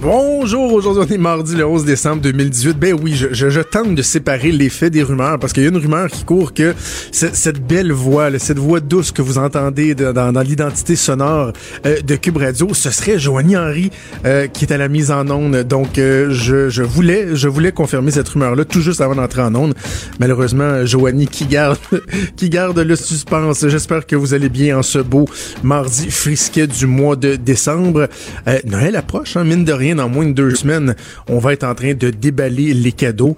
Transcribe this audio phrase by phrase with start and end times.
[0.00, 2.78] Bonjour, aujourd'hui on mardi le 11 décembre 2018.
[2.78, 5.76] Ben oui, je, tente de séparer les faits des rumeurs parce qu'il y a une
[5.76, 6.72] rumeur qui court que
[7.10, 11.52] cette belle voix, là, cette voix douce que vous entendez de- dans, l'identité sonore
[11.84, 13.90] euh, de Cube Radio, ce serait Joanie Henry
[14.24, 15.64] euh, qui est à la mise en onde.
[15.64, 19.54] Donc euh, je, je voulais je voulais confirmer cette rumeur-là tout juste avant d'entrer en
[19.56, 19.74] onde.
[20.20, 21.78] Malheureusement, Joanie qui garde
[22.36, 23.66] qui garde le suspense.
[23.66, 25.24] J'espère que vous allez bien en ce beau
[25.64, 28.06] mardi frisquet du mois de décembre.
[28.46, 30.94] Euh, Noël approche, hein, mine de rien, dans moins de deux semaines,
[31.28, 33.36] on va être en train de déballer les cadeaux.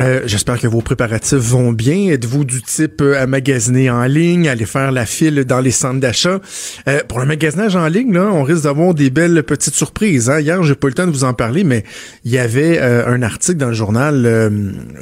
[0.00, 2.10] Euh, J'espère que vos préparatifs vont bien.
[2.10, 5.98] Êtes-vous du type euh, à magasiner en ligne, aller faire la file dans les centres
[5.98, 6.40] d'achat?
[6.86, 10.30] Euh, pour le magasinage en ligne, là, on risque d'avoir des belles petites surprises.
[10.30, 10.40] Hein?
[10.40, 11.84] Hier, j'ai pas eu le temps de vous en parler, mais
[12.24, 14.50] il y avait un article dans le journal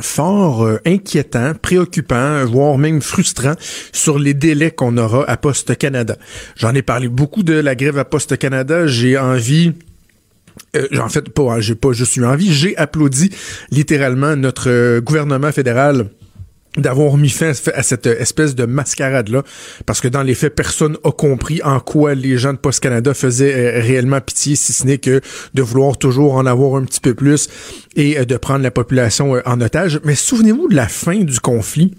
[0.00, 3.55] fort inquiétant, préoccupant, voire même frustrant
[3.92, 6.16] sur les délais qu'on aura à Poste Canada.
[6.56, 8.86] J'en ai parlé beaucoup de la grève à Poste Canada.
[8.86, 9.72] J'ai envie
[10.76, 13.30] euh, en fait, pas, hein, j'ai pas juste eu envie, j'ai applaudi
[13.70, 16.08] littéralement notre euh, gouvernement fédéral
[16.76, 19.42] d'avoir mis fin à cette espèce de mascarade-là,
[19.86, 23.14] parce que dans les faits, personne a compris en quoi les gens de Post Canada
[23.14, 25.20] faisaient euh, réellement pitié, si ce n'est que
[25.54, 27.48] de vouloir toujours en avoir un petit peu plus
[27.97, 30.00] et euh, de prendre la population en otage.
[30.04, 31.94] Mais souvenez-vous de la fin du conflit.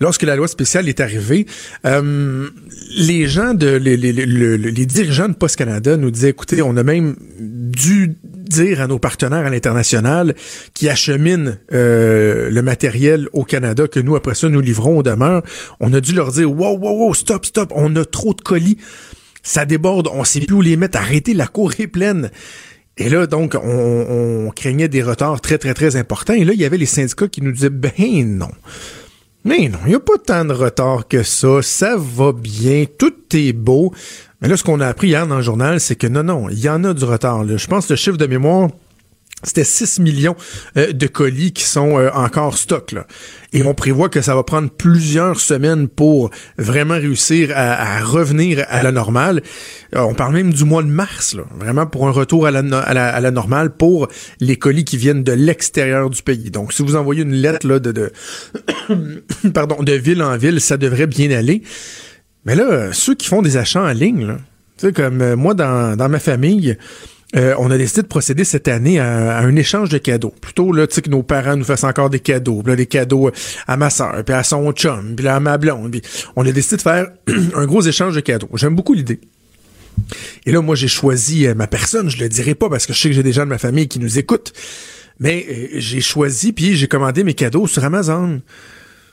[0.00, 1.46] Lorsque la loi spéciale est arrivée,
[1.84, 2.48] euh,
[2.96, 8.16] les gens de les, dirigeants de Post Canada nous disaient écoutez, on a même dû
[8.22, 10.34] dire à nos partenaires à l'international
[10.74, 15.42] qui acheminent euh, le matériel au Canada que nous après ça nous livrons aux demeures,
[15.80, 18.78] on a dû leur dire wow wow wow stop stop, on a trop de colis,
[19.42, 22.30] ça déborde, on sait plus où les mettre, arrêtez, la cour est pleine.
[22.98, 26.32] Et là, donc, on, on craignait des retards très, très, très importants.
[26.32, 27.92] Et là, il y avait les syndicats qui nous disaient, ben
[28.24, 28.50] non.
[29.46, 31.62] Mais non, il n'y a pas tant de retard que ça.
[31.62, 32.84] Ça va bien.
[32.98, 33.94] Tout est beau.
[34.40, 36.58] Mais là, ce qu'on a appris hier dans le journal, c'est que non, non, il
[36.58, 37.46] y en a du retard.
[37.46, 38.70] Je pense que le chiffre de mémoire,
[39.46, 40.34] c'était 6 millions
[40.76, 42.90] euh, de colis qui sont euh, encore stock.
[42.92, 43.06] Là.
[43.52, 48.82] Et on prévoit que ça va prendre plusieurs semaines pour vraiment réussir à, revenir à
[48.82, 49.42] la normale.
[49.94, 53.30] Euh, on parle même du mois de mars, là, vraiment pour un retour à la,
[53.30, 54.08] normale pour
[54.40, 56.50] les colis qui viennent de l'extérieur du pays.
[56.50, 58.12] Donc, si vous envoyez une lettre là, de, de,
[59.54, 61.62] pardon, de ville en ville, ça devrait bien aller.
[62.44, 64.36] Mais là, ceux qui font des achats en ligne,
[64.76, 66.76] tu sais, comme moi dans ma famille,
[67.36, 70.34] euh, on a décidé de procéder cette année à, un échange de cadeaux.
[70.40, 73.30] Plutôt là, tu sais que nos parents nous fassent encore des cadeaux, là, des cadeaux
[73.66, 75.96] à ma soeur, puis à son chum, puis à ma blonde.
[76.36, 77.08] On a décidé de faire
[77.54, 78.48] un gros échange de cadeaux.
[78.54, 79.20] J'aime beaucoup l'idée.
[80.44, 82.08] Et là, moi, j'ai choisi euh, ma personne.
[82.10, 83.88] Je le dirai pas parce que je sais que j'ai des gens de ma famille
[83.88, 84.52] qui nous écoutent.
[85.18, 88.40] Mais euh, j'ai choisi, puis j'ai commandé mes cadeaux sur Amazon.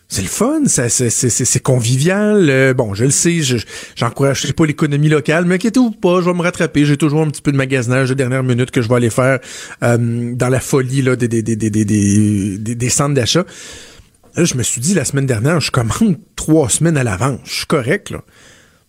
[0.10, 2.48] C'est le fun, c'est, c'est, c'est- convivial.
[2.50, 3.58] Euh, bon, je le sais, je,
[3.96, 6.86] j'encourage pas l'économie locale, mais inquiétez-vous pas, je vais me rattraper.
[6.86, 9.40] J'ai toujours un petit peu de magasinage de dernière minute que je vais aller faire
[9.82, 13.46] euh, dans la folie là, des, des, des, des, des- des centres d'achat.
[14.36, 17.40] Là, je me suis dit la semaine dernière, je commande trois semaines à l'avance.
[17.46, 18.24] Je suis correct, là.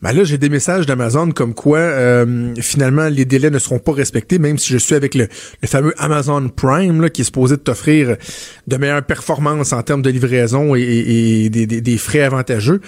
[0.04, 3.92] Ben là, j'ai des messages d'Amazon comme quoi euh, finalement les délais ne seront pas
[3.92, 5.28] respectés, même si je suis avec le,
[5.64, 8.18] fameux Amazon Prime là, qui est supposé t'offrir
[8.66, 12.82] de meilleures performances en termes de livraison et, des, frais avantageux.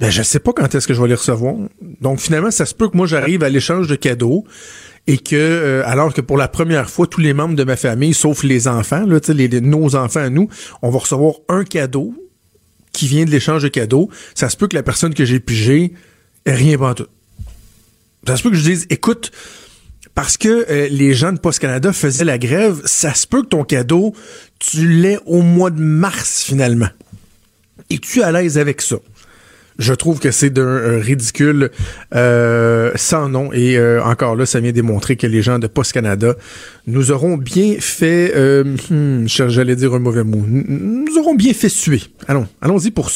[0.00, 1.54] Ben, je sais pas quand est-ce que je vais les recevoir.
[2.00, 4.44] Donc finalement, ça se peut que moi j'arrive à l'échange de cadeaux
[5.06, 8.14] et que euh, alors que pour la première fois, tous les membres de ma famille,
[8.14, 9.20] sauf les enfants, là,
[9.60, 10.48] nos enfants à nous,
[10.82, 12.16] on va recevoir un cadeau
[12.92, 14.10] qui vient de l'échange de cadeaux.
[14.34, 15.92] Ça se peut que la personne que j'ai pigé ait
[16.46, 17.06] rien pas tout.
[18.26, 19.32] Ça se peut que je dise, écoute,
[20.14, 23.48] parce que euh, les gens de Post Canada faisaient la grève, ça se peut que
[23.48, 24.14] ton cadeau,
[24.58, 26.90] tu l'aies au mois de mars finalement.
[27.90, 28.96] Es-tu à l'aise avec ça?
[29.78, 31.70] je trouve que c'est d'un ridicule
[32.14, 33.52] euh, sans nom.
[33.52, 36.34] Et euh, encore là, ça vient démontrer que les gens de Post Canada
[36.86, 41.68] nous auront bien fait, euh, hmm, j'allais dire un mauvais mot, nous auront bien fait
[41.68, 42.02] suer.
[42.28, 43.10] Allons, allons-y pour.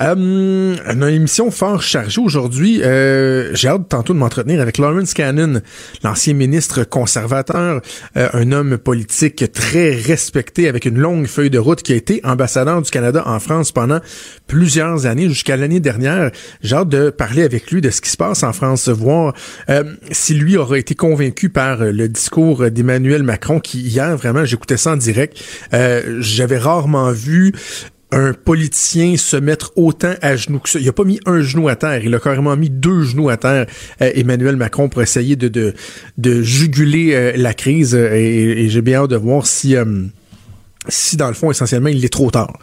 [0.00, 2.82] Euh, une émission fort chargée aujourd'hui.
[2.82, 5.60] Euh, J'ai hâte tantôt de m'entretenir avec Lawrence Cannon,
[6.04, 7.80] l'ancien ministre conservateur,
[8.16, 12.20] euh, un homme politique très respecté avec une longue feuille de route qui a été
[12.24, 13.98] ambassadeur du Canada en France pendant
[14.46, 16.30] plusieurs années, jusqu'à l'année dernière.
[16.62, 19.34] J'ai hâte de parler avec lui de ce qui se passe en France, voir
[19.68, 24.76] euh, si lui aura été convaincu par le discours d'Emmanuel Macron, qui hier, vraiment, j'écoutais
[24.76, 25.42] ça en direct.
[25.74, 27.52] Euh, J'avais rarement vu
[28.10, 30.78] un politicien se mettre autant à genoux que ça.
[30.78, 33.36] Il a pas mis un genou à terre, il a carrément mis deux genoux à
[33.36, 33.66] terre,
[34.00, 35.74] euh, Emmanuel Macron, pour essayer de, de,
[36.16, 37.94] de juguler euh, la crise.
[37.94, 39.76] Et, j'ai bien hâte de voir si...
[39.76, 40.04] Euh,
[40.90, 42.58] si dans le fond, essentiellement, il est trop tard.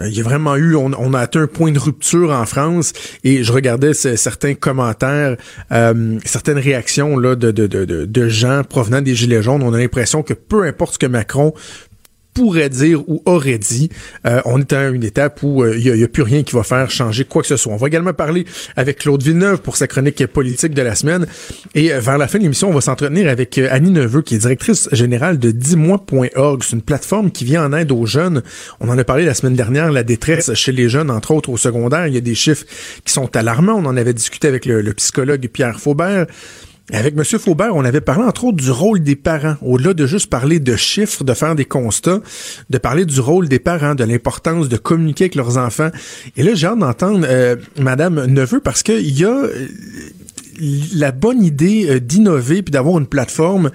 [0.00, 2.94] Il y a vraiment eu, on, a atteint un point de rupture en France
[3.24, 5.36] et je regardais certains commentaires,
[6.24, 9.62] certaines réactions là, de, de, de, de gens provenant des Gilets jaunes.
[9.62, 11.52] On a l'impression que peu importe ce que Macron
[12.38, 13.90] pourrait dire ou aurait dit.
[14.24, 16.62] Euh, on est à une étape où il euh, n'y a, plus rien qui va
[16.62, 17.72] faire changer quoi que ce soit.
[17.72, 18.44] On va également parler
[18.76, 21.26] avec Claude Villeneuve pour sa chronique politique de la semaine.
[21.74, 24.38] Et euh, vers la fin de l'émission, on va s'entretenir avec Annie Neveu, qui est
[24.38, 26.62] directrice générale de 10mois.org.
[26.62, 28.44] C'est une plateforme qui vient en aide aux jeunes.
[28.78, 31.56] On en a parlé la semaine dernière, la détresse chez les jeunes, entre autres au
[31.56, 32.06] secondaire.
[32.06, 32.66] Il y a des chiffres
[33.04, 33.74] qui sont alarmants.
[33.74, 36.26] On en avait discuté avec le, le psychologue Pierre Faubert.
[36.92, 37.24] Avec M.
[37.24, 40.74] Faubert, on avait parlé entre autres du rôle des parents, au-delà de juste parler de
[40.74, 42.20] chiffres, de faire des constats,
[42.70, 45.90] de parler du rôle des parents, de l'importance de communiquer avec leurs enfants.
[46.38, 49.68] Et là, j'ai hâte d'entendre euh, Madame Neveu parce qu'il y a euh,
[50.94, 53.70] la bonne idée euh, d'innover puis d'avoir une plateforme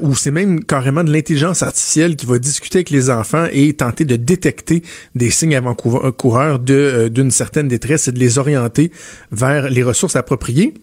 [0.00, 4.04] où c'est même carrément de l'intelligence artificielle qui va discuter avec les enfants et tenter
[4.04, 4.84] de détecter
[5.16, 8.92] des signes avant-coureurs d'une certaine détresse et de les orienter
[9.32, 10.74] vers les ressources appropriées.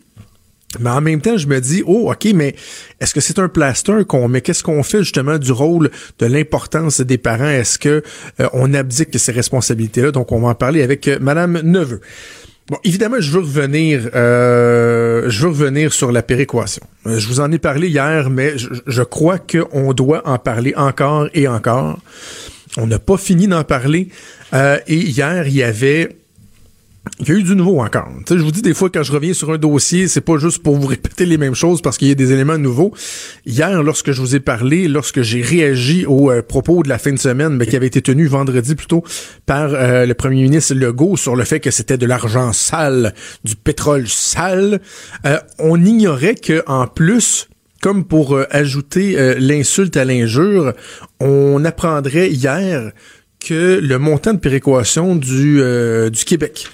[0.77, 2.55] Mais en même temps, je me dis, oh, OK, mais
[2.99, 4.41] est-ce que c'est un plaster qu'on met?
[4.41, 5.89] Qu'est-ce qu'on fait justement du rôle
[6.19, 7.49] de l'importance des parents?
[7.49, 8.03] Est-ce que
[8.39, 10.11] euh, on abdique ces responsabilités-là?
[10.11, 12.01] Donc, on va en parler avec euh, Madame Neveu.
[12.67, 16.83] Bon, évidemment, je veux revenir, euh, je veux revenir sur la péréquation.
[17.03, 21.29] Je vous en ai parlé hier, mais je, je crois qu'on doit en parler encore
[21.33, 21.97] et encore.
[22.77, 24.09] On n'a pas fini d'en parler.
[24.53, 26.18] et hier, il y avait
[27.19, 28.09] il y a eu du nouveau encore.
[28.29, 30.77] je vous dis des fois quand je reviens sur un dossier, c'est pas juste pour
[30.77, 32.93] vous répéter les mêmes choses parce qu'il y a des éléments nouveaux.
[33.45, 37.11] Hier, lorsque je vous ai parlé, lorsque j'ai réagi aux euh, propos de la fin
[37.11, 39.03] de semaine, mais qui avait été tenu vendredi plutôt
[39.45, 43.13] par euh, le premier ministre Legault sur le fait que c'était de l'argent sale,
[43.43, 44.79] du pétrole sale,
[45.25, 47.47] euh, on ignorait que en plus
[47.81, 50.73] comme pour ajouter l'insulte à l'injure,
[51.21, 52.91] on apprendrait hier
[53.39, 55.61] que le montant de péréquation du,
[56.11, 56.67] du Québec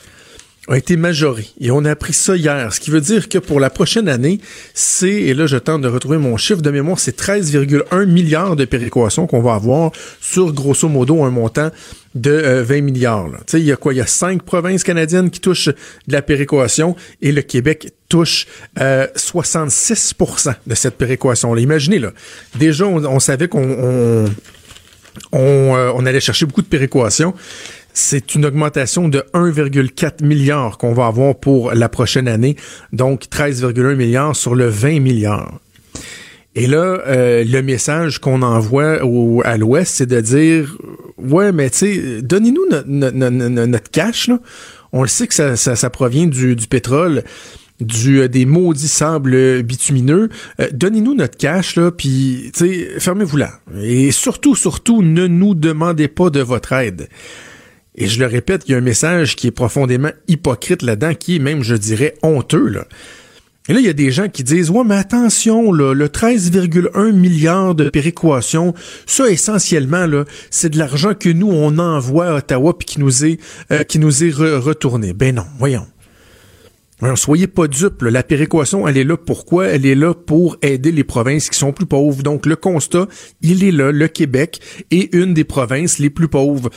[0.68, 1.48] a été majoré.
[1.60, 2.74] Et on a appris ça hier.
[2.74, 4.40] Ce qui veut dire que pour la prochaine année,
[4.74, 8.66] c'est, et là je tente de retrouver mon chiffre de mémoire, c'est 13,1 milliards de
[8.66, 9.92] péréquations qu'on va avoir
[10.22, 11.70] sur grosso modo un montant
[12.16, 13.30] de 20 euh, milliards.
[13.54, 13.94] Il y a quoi?
[13.94, 18.48] Il y a cinq provinces canadiennes qui touchent de la péréquation et le Québec touche
[18.80, 21.62] euh, 66% de cette péréquation-là.
[21.62, 22.12] Imaginez, là,
[22.56, 24.26] déjà, on, savait qu'on on,
[25.32, 27.34] on, euh, on allait chercher beaucoup de péréquations
[27.96, 32.58] c'est une augmentation de 1,4 milliard qu'on va avoir pour la prochaine année,
[32.94, 35.60] donc 13,1 milliards sur le 20 milliards.
[36.56, 40.78] Et là, euh, le message qu'on envoie au, à l'Ouest, c'est de dire,
[41.18, 44.28] ouais, mais tu sais, donnez-nous notre cash.
[44.28, 44.40] Là.
[44.94, 47.24] On le sait que ça, ça, provient du, du pétrole
[47.82, 50.30] du euh, des maudits sables bitumineux.
[50.62, 52.52] Euh, donnez-nous notre cash là, puis
[53.00, 53.52] fermez-vous là.
[53.82, 57.10] Et surtout, surtout, ne nous demandez pas de votre aide.
[57.98, 61.38] Et je le répète, il y a un message qui est profondément hypocrite là-dedans, qui
[61.38, 62.68] est même, je dirais, honteux.
[62.68, 62.86] Là.
[63.68, 67.14] Et là, il y a des gens qui disent, ouais, mais attention, là, le 13,1
[67.14, 68.74] milliards de péréquation,
[69.08, 73.26] ça, essentiellement, là, c'est de l'argent que nous, on envoie à Ottawa puis qui nous
[73.26, 73.40] est,
[73.72, 75.14] euh, qui nous est retourné.
[75.14, 75.88] Ben non, voyons.
[77.02, 78.04] Alors, soyez pas dupes.
[78.04, 79.68] La péréquation, elle est là pourquoi?
[79.68, 82.24] Elle est là pour aider les provinces qui sont plus pauvres.
[82.24, 83.08] Donc, le constat,
[83.42, 83.92] il est là.
[83.92, 84.62] Le Québec
[84.92, 86.70] est une des provinces les plus pauvres.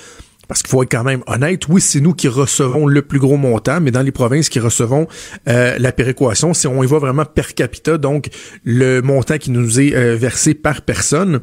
[0.49, 3.37] Parce qu'il faut être quand même honnête, oui, c'est nous qui recevons le plus gros
[3.37, 5.07] montant, mais dans les provinces qui recevons
[5.47, 8.31] euh, la péréquation, si on y voit vraiment per capita, donc
[8.65, 11.41] le montant qui nous est euh, versé par personne,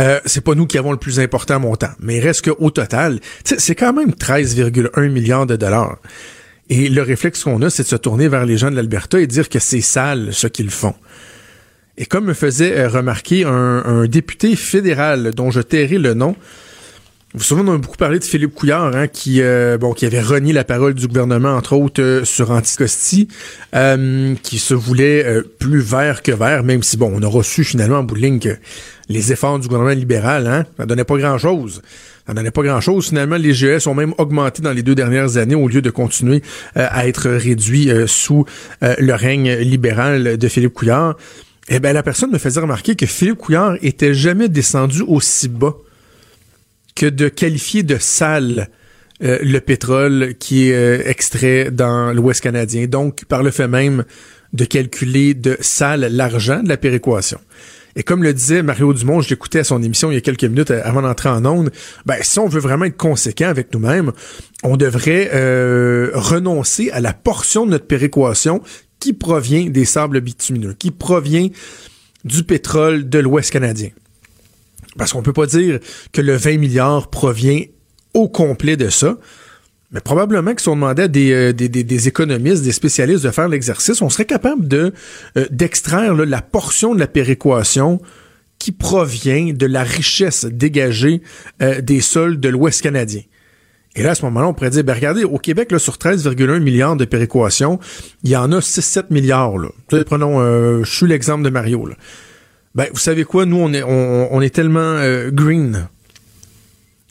[0.00, 1.90] euh, c'est pas nous qui avons le plus important montant.
[2.00, 5.98] Mais il reste qu'au total, c'est quand même 13,1 milliards de dollars.
[6.70, 9.26] Et le réflexe qu'on a, c'est de se tourner vers les gens de l'Alberta et
[9.26, 10.94] dire que c'est sale ce qu'ils font.
[11.98, 16.34] Et comme me faisait remarquer un, un député fédéral dont je tairai le nom,
[17.34, 20.06] Vous vous souvenez, on a beaucoup parlé de Philippe Couillard, hein, qui, euh, bon, qui
[20.06, 23.26] avait renié la parole du gouvernement, entre autres, euh, sur Anticosti,
[23.74, 27.98] euh, qui se voulait plus vert que vert, même si, bon, on a reçu finalement
[27.98, 28.56] en bout de ligne que
[29.08, 31.82] les efforts du gouvernement libéral, hein, ça donnait pas grand-chose.
[32.24, 33.08] Ça donnait pas grand-chose.
[33.08, 36.40] Finalement, les GES ont même augmenté dans les deux dernières années au lieu de continuer
[36.76, 38.46] à être réduits sous
[38.80, 41.16] le règne libéral de Philippe Couillard.
[41.68, 45.74] Eh bien, la personne me faisait remarquer que Philippe Couillard était jamais descendu aussi bas
[46.94, 48.68] que de qualifier de sale
[49.22, 52.86] euh, le pétrole qui est euh, extrait dans l'Ouest canadien.
[52.86, 54.04] Donc, par le fait même
[54.52, 57.38] de calculer de sale l'argent de la péréquation.
[57.96, 60.44] Et comme le disait Mario Dumont, je l'écoutais à son émission il y a quelques
[60.44, 61.70] minutes euh, avant d'entrer en onde,
[62.06, 64.10] ben, si on veut vraiment être conséquent avec nous-mêmes,
[64.64, 65.30] on devrait
[66.12, 68.62] renoncer à la portion de notre péréquation
[68.98, 71.48] qui provient des sables bitumineux, qui provient
[72.24, 73.90] du pétrole de l'Ouest canadien.
[74.98, 75.80] Parce qu'on peut pas dire
[76.12, 77.62] que le 20 milliards provient
[78.14, 79.18] au complet de ça.
[79.92, 83.30] Mais probablement que si on demandait à des, euh, des, des, économistes, des spécialistes de
[83.30, 84.92] faire l'exercice, on serait capable de
[85.36, 88.00] euh, d'extraire la portion de la péréquation
[88.58, 91.22] qui provient de la richesse dégagée
[91.62, 93.22] euh, des sols de l'Ouest canadien.
[93.94, 96.58] Et là, à ce moment-là, on pourrait dire, ben regardez, au Québec, là, sur 13,1
[96.58, 97.78] milliards de péréquation,
[98.24, 99.56] il y en a 6-7 milliards.
[99.56, 99.68] Là.
[100.04, 101.86] Prenons, je suis l'exemple de Mario.
[101.86, 101.94] Là.
[102.74, 105.86] Ben, vous savez quoi, nous, on est, on, est tellement euh, green.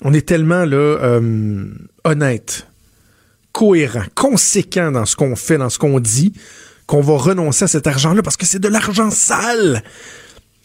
[0.01, 1.65] On est tellement là euh,
[2.03, 2.67] honnête,
[3.53, 6.34] cohérent, conséquent dans ce qu'on fait, dans ce qu'on dit,
[6.86, 9.84] qu'on va renoncer à cet argent-là parce que c'est de l'argent sale.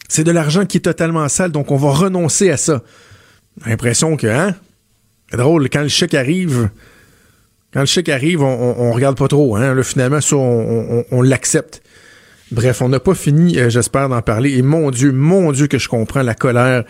[0.09, 2.83] C'est de l'argent qui est totalement sale, donc on va renoncer à ça.
[3.65, 4.53] L'impression que, hein?
[5.31, 6.69] C'est drôle, quand le chèque arrive,
[7.71, 9.75] quand le chèque arrive, on, on, regarde pas trop, hein?
[9.75, 11.81] Là, finalement, ça, on, on l'accepte.
[12.51, 14.57] Bref, on n'a pas fini, euh, j'espère, d'en parler.
[14.57, 16.83] Et mon Dieu, mon Dieu, que je comprends la colère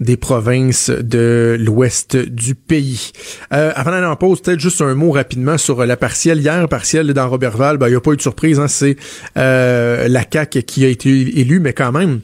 [0.00, 3.12] des provinces de l'ouest du pays.
[3.52, 6.40] Euh, avant d'aller en pause, peut-être juste un mot rapidement sur la partielle.
[6.40, 8.60] Hier, partielle dans Robertval, ben, il n'y a pas eu de surprise.
[8.60, 8.96] Hein, C'est
[9.36, 12.20] euh, la CAQ qui a été élue, mais quand même,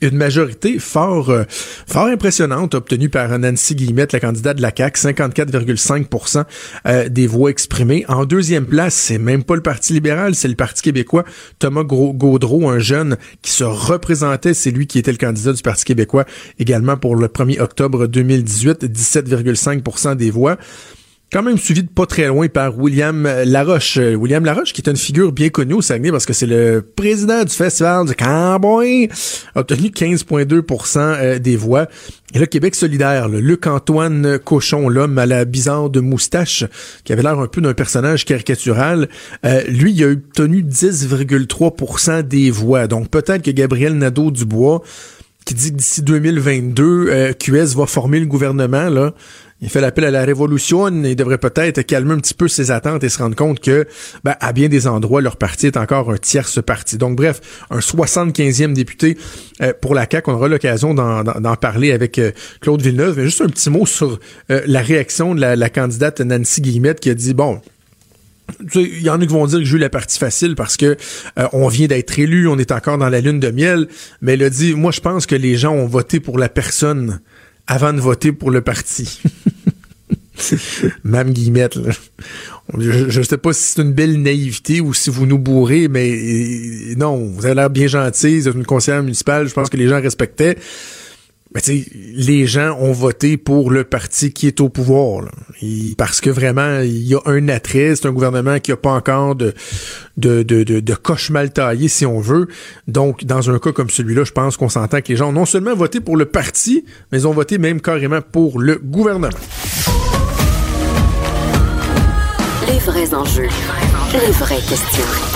[0.00, 5.00] une majorité fort euh, fort impressionnante obtenue par Nancy Guillemette, la candidate de la CAQ,
[5.00, 6.44] 54,5%
[6.86, 8.04] euh, des voix exprimées.
[8.08, 11.24] En deuxième place, c'est même pas le Parti libéral, c'est le Parti québécois.
[11.58, 15.84] Thomas Gaudreau, un jeune qui se représentait, c'est lui qui était le candidat du Parti
[15.84, 16.24] québécois
[16.58, 20.56] également pour le 1er octobre 2018, 17,5% des voix
[21.32, 23.96] quand même suivi de pas très loin par William Laroche.
[23.96, 27.42] William Laroche, qui est une figure bien connue au Saguenay parce que c'est le président
[27.42, 29.08] du festival du Cowboy,
[29.54, 31.86] a obtenu 15,2% euh, des voix.
[32.34, 36.64] Et là, Québec solidaire, Luc-Antoine Cochon, l'homme à la bizarre de moustache,
[37.04, 39.08] qui avait l'air un peu d'un personnage caricatural,
[39.46, 42.86] euh, lui, il a obtenu 10,3% des voix.
[42.86, 44.82] Donc peut-être que Gabriel Nadeau-Dubois,
[45.44, 49.14] qui dit que d'ici 2022, euh, QS va former le gouvernement, là,
[49.62, 50.88] il fait l'appel à la révolution.
[50.88, 53.86] Il devrait peut-être calmer un petit peu ses attentes et se rendre compte que,
[54.24, 56.98] ben, à bien des endroits, leur parti est encore un tierce parti.
[56.98, 59.16] Donc, bref, un 75e député
[59.62, 60.30] euh, pour la CAQ.
[60.30, 63.18] On aura l'occasion d'en parler avec euh, Claude Villeneuve.
[63.18, 64.18] Mais juste un petit mot sur
[64.50, 67.60] euh, la réaction de la, candidate Nancy Guillemette qui a dit, bon,
[68.74, 70.96] il y en a qui vont dire que j'ai eu la partie facile parce que
[71.52, 73.88] on vient d'être élu, on est encore dans la lune de miel,
[74.20, 77.20] mais elle a dit moi je pense que les gens ont voté pour la personne
[77.66, 79.20] avant de voter pour le parti.
[81.04, 81.78] Mme Guillemette,
[82.78, 86.10] Je ne sais pas si c'est une belle naïveté ou si vous nous bourrez, mais
[86.10, 89.76] euh, non, vous avez l'air bien gentil, vous êtes une conseillère municipale, je pense que
[89.76, 90.56] les gens respectaient.
[91.54, 95.26] Les gens ont voté pour le parti qui est au pouvoir.
[95.98, 97.94] parce que vraiment, il y a un attrait.
[97.94, 99.54] C'est un gouvernement qui a pas encore de,
[100.16, 100.82] de, de,
[101.30, 101.50] mal
[101.88, 102.48] si on veut.
[102.88, 105.46] Donc, dans un cas comme celui-là, je pense qu'on s'entend que les gens ont non
[105.46, 109.28] seulement voté pour le parti, mais ils ont voté même carrément pour le gouvernement.
[112.68, 113.48] Les vrais enjeux.
[114.12, 115.31] Les vraies questions.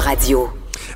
[0.00, 0.48] Radio.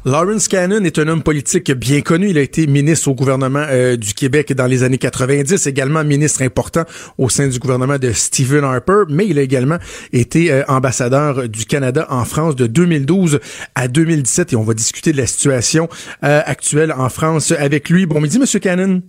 [0.04, 2.28] Lawrence Cannon est un homme politique bien connu.
[2.30, 6.42] Il a été ministre au gouvernement euh, du Québec dans les années 90, également ministre
[6.42, 6.83] important
[7.19, 9.76] au sein du gouvernement de Stephen Harper, mais il a également
[10.12, 13.40] été euh, ambassadeur du Canada en France de 2012
[13.75, 15.88] à 2017 et on va discuter de la situation
[16.25, 18.07] euh, actuelle en France avec lui.
[18.07, 19.02] Bon midi, Monsieur Cannon.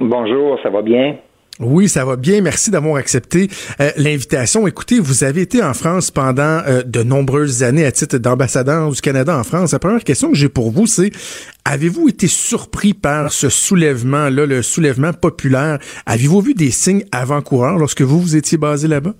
[0.00, 1.16] Bonjour, ça va bien?
[1.60, 2.40] Oui, ça va bien.
[2.40, 3.46] Merci d'avoir accepté
[3.80, 4.66] euh, l'invitation.
[4.66, 9.00] Écoutez, vous avez été en France pendant euh, de nombreuses années à titre d'ambassadeur du
[9.00, 9.72] Canada en France.
[9.72, 11.10] La première question que j'ai pour vous, c'est
[11.64, 15.78] avez-vous été surpris par ce soulèvement-là, le soulèvement populaire?
[16.06, 19.14] Avez-vous vu des signes avant-coureurs lorsque vous vous étiez basé là-bas?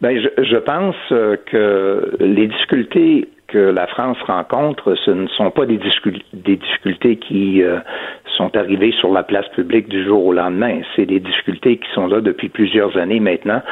[0.00, 5.66] Ben, je, je pense que les difficultés que la France rencontre, ce ne sont pas
[5.66, 5.78] des,
[6.32, 7.78] des difficultés qui euh,
[8.36, 10.80] sont arrivées sur la place publique du jour au lendemain.
[10.94, 13.62] C'est des difficultés qui sont là depuis plusieurs années maintenant.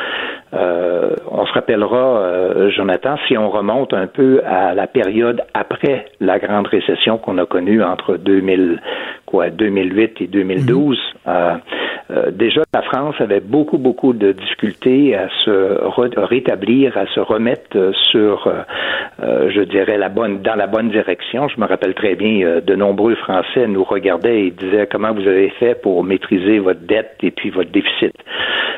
[0.54, 6.06] Euh, on se rappellera, euh, Jonathan, si on remonte un peu à la période après
[6.20, 8.80] la grande récession qu'on a connue entre 2000,
[9.26, 10.98] quoi, 2008 et 2012.
[12.10, 17.76] Euh, déjà, la France avait beaucoup, beaucoup de difficultés à se rétablir, à se remettre
[17.76, 21.48] euh, sur, euh, je dirais, la bonne, dans la bonne direction.
[21.48, 25.48] Je me rappelle très bien, de nombreux Français nous regardaient et disaient comment vous avez
[25.50, 28.12] fait pour maîtriser votre dette et puis votre déficit?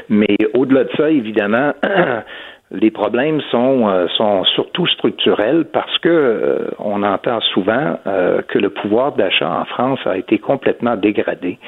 [0.08, 1.72] Mais au-delà de ça, évidemment,
[2.72, 8.58] Les problèmes sont, euh, sont surtout structurels parce que euh, on entend souvent euh, que
[8.58, 11.58] le pouvoir d'achat en France a été complètement dégradé.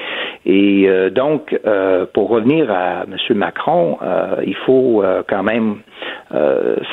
[0.45, 1.57] Et donc,
[2.13, 3.37] pour revenir à M.
[3.37, 3.97] Macron,
[4.45, 5.79] il faut quand même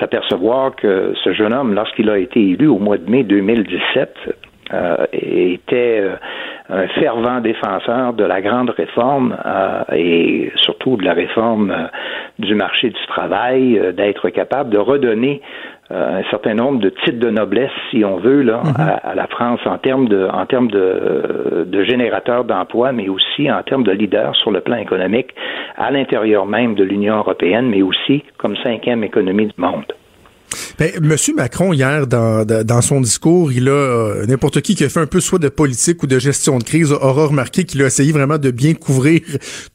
[0.01, 4.15] s'apercevoir que ce jeune homme, lorsqu'il a été élu au mois de mai 2017,
[5.13, 6.03] était
[6.69, 11.87] un fervent défenseur de la grande réforme euh, et surtout de la réforme euh,
[12.39, 15.41] du marché du travail, euh, d'être capable de redonner
[15.89, 18.75] un certain nombre de titres de noblesse, si on veut, là, mhm.
[19.05, 23.63] à, la France en termes de, en termes de, de générateurs d'emplois, mais aussi en
[23.63, 25.33] termes de leader sur le plan économique
[25.77, 29.85] à l'intérieur même de l'Union européenne, mais aussi comme cinquième économie du monde.
[30.79, 34.89] Ben, Monsieur Macron, hier, dans, dans son discours, il a, euh, n'importe qui qui a
[34.89, 37.87] fait un peu soit de politique ou de gestion de crise aura remarqué qu'il a
[37.87, 39.21] essayé vraiment de bien couvrir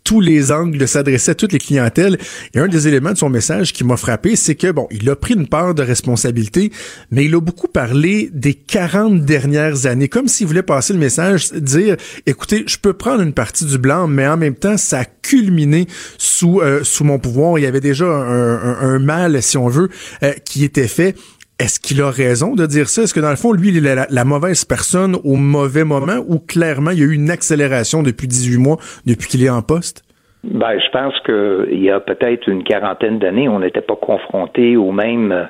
[0.03, 2.17] tous les angles, de s'adresser à toutes les clientèles.
[2.53, 5.15] Et un des éléments de son message qui m'a frappé, c'est que, bon, il a
[5.15, 6.71] pris une part de responsabilité,
[7.11, 11.51] mais il a beaucoup parlé des 40 dernières années, comme s'il voulait passer le message,
[11.53, 15.05] dire, écoutez, je peux prendre une partie du blanc, mais en même temps, ça a
[15.05, 15.87] culminé
[16.17, 17.57] sous, euh, sous mon pouvoir.
[17.57, 19.89] Il y avait déjà un, un, mal, si on veut,
[20.23, 21.15] euh, qui était fait.
[21.59, 23.03] Est-ce qu'il a raison de dire ça?
[23.03, 26.39] Est-ce que dans le fond, lui, il est la, mauvaise personne au mauvais moment ou
[26.39, 30.03] clairement, il y a eu une accélération depuis 18 mois, depuis qu'il est en poste?
[30.43, 34.91] Ben, je pense qu'il y a peut-être une quarantaine d'années, on n'était pas confronté aux
[34.91, 35.47] mêmes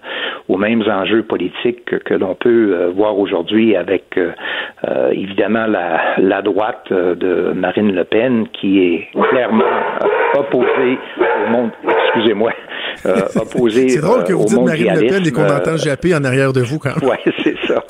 [0.49, 4.31] aux mêmes enjeux politiques que, l'on peut euh, voir aujourd'hui avec euh,
[4.85, 9.63] euh, évidemment la, la droite de Marine Le Pen qui est clairement
[10.37, 11.71] opposée au monde.
[12.07, 12.51] Excusez-moi.
[13.35, 16.51] opposée C'est drôle que vous dites Marine Le Pen et qu'on entend japper en arrière
[16.51, 17.09] de vous quand même.
[17.09, 17.81] Oui, c'est ça.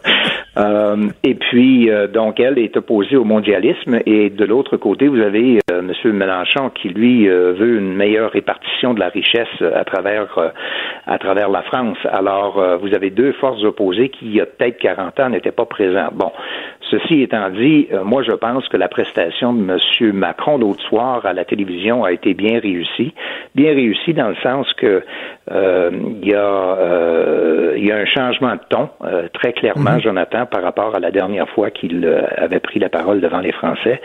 [0.57, 3.99] Euh, et puis, euh, donc, elle est opposée au mondialisme.
[4.05, 6.11] Et de l'autre côté, vous avez euh, M.
[6.11, 10.27] Mélenchon qui, lui, veut une meilleure répartition de la richesse à travers,
[11.07, 11.97] à travers la France.
[12.11, 15.65] Alors, vous avez deux forces opposées qui, il y a peut-être 40 ans, n'étaient pas
[15.65, 16.13] présentes.
[16.13, 16.31] Bon,
[16.91, 20.11] ceci étant dit, moi, je pense que la prestation de M.
[20.13, 23.13] Macron l'autre soir à la télévision a été bien réussie.
[23.55, 25.03] Bien réussie dans le sens que
[25.49, 28.89] il y a, il y a un changement de ton,
[29.33, 30.03] très clairement, mm-hmm.
[30.03, 33.51] Jonathan par rapport à la dernière fois qu'il euh, avait pris la parole devant les
[33.51, 34.01] Français.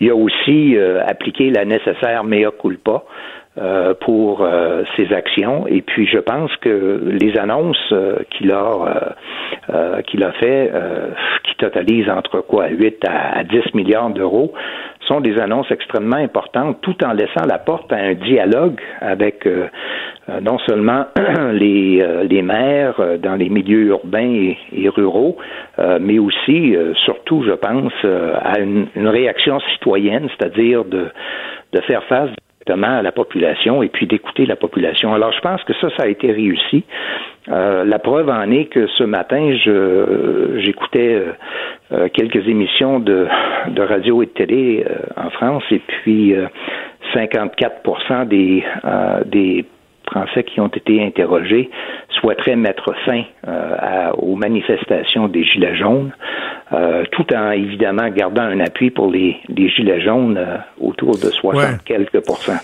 [0.00, 3.02] Il a aussi euh, appliqué la nécessaire mea culpa.
[3.60, 4.46] Euh, pour
[4.96, 5.66] ses actions.
[5.66, 7.92] Et puis, je pense que les annonces
[8.30, 9.14] qu'il a
[10.06, 10.72] qu'il a fait,
[11.44, 14.52] qui totalisent entre quoi 8 à, 10 milliards d'euros,
[15.06, 19.46] sont des annonces extrêmement importantes, tout en laissant la porte à un dialogue avec
[20.28, 21.06] euh, non seulement
[21.52, 25.36] les, euh, les maires euh, dans les milieux urbains et, ruraux,
[26.00, 31.08] mais aussi, surtout, je pense, à une, réaction citoyenne, c'est-à-dire de,
[31.72, 32.30] de faire face
[32.70, 35.14] à la population et puis d'écouter la population.
[35.14, 36.84] Alors, je pense que ça, ça a été réussi.
[37.48, 39.54] la preuve en est que ce matin,
[40.58, 41.22] j'écoutais
[42.12, 43.26] quelques émissions de,
[43.78, 44.84] radio et de télé
[45.16, 46.34] en France et puis
[47.14, 48.64] 54 des,
[49.26, 49.64] des
[50.10, 51.70] Français qui ont été interrogés
[52.20, 56.12] souhaiteraient mettre fin euh, aux manifestations des Gilets jaunes,
[56.72, 61.84] euh, tout en évidemment gardant un appui pour les, Gilets jaunes euh, autour de 60
[61.84, 62.60] quelques pourcents.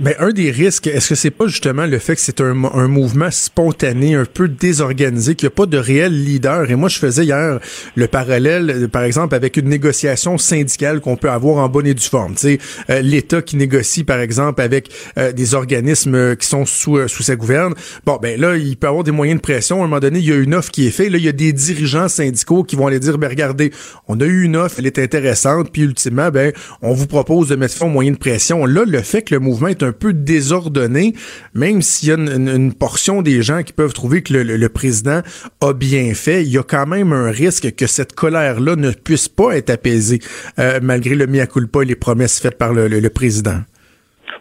[0.00, 2.86] Mais un des risques, est-ce que c'est pas justement le fait que c'est un, un,
[2.86, 6.70] mouvement spontané, un peu désorganisé, qu'il n'y a pas de réel leader?
[6.70, 7.58] Et moi, je faisais hier
[7.96, 12.08] le parallèle, par exemple, avec une négociation syndicale qu'on peut avoir en bonne et due
[12.08, 12.36] forme.
[12.36, 17.08] Tu euh, l'État qui négocie, par exemple, avec euh, des organismes qui sont sous, euh,
[17.08, 17.74] sous sa gouverne.
[18.06, 19.80] Bon, ben là, il peut avoir des moyens de pression.
[19.82, 21.10] À un moment donné, il y a une offre qui est faite.
[21.10, 23.72] Là, il y a des dirigeants syndicaux qui vont aller dire, ben regardez,
[24.06, 27.56] on a eu une offre, elle est intéressante, puis ultimement, ben, on vous propose de
[27.56, 28.64] mettre fin aux moyens de pression.
[28.64, 31.14] Là, le fait que le mouvement est un peu désordonné,
[31.54, 35.20] même s'il y a une, portion des gens qui peuvent trouver que le, président
[35.60, 39.28] a bien fait, il y a quand même un risque que cette colère-là ne puisse
[39.28, 40.18] pas être apaisée,
[40.58, 43.60] euh, malgré le mea culpa et les promesses faites par le, président.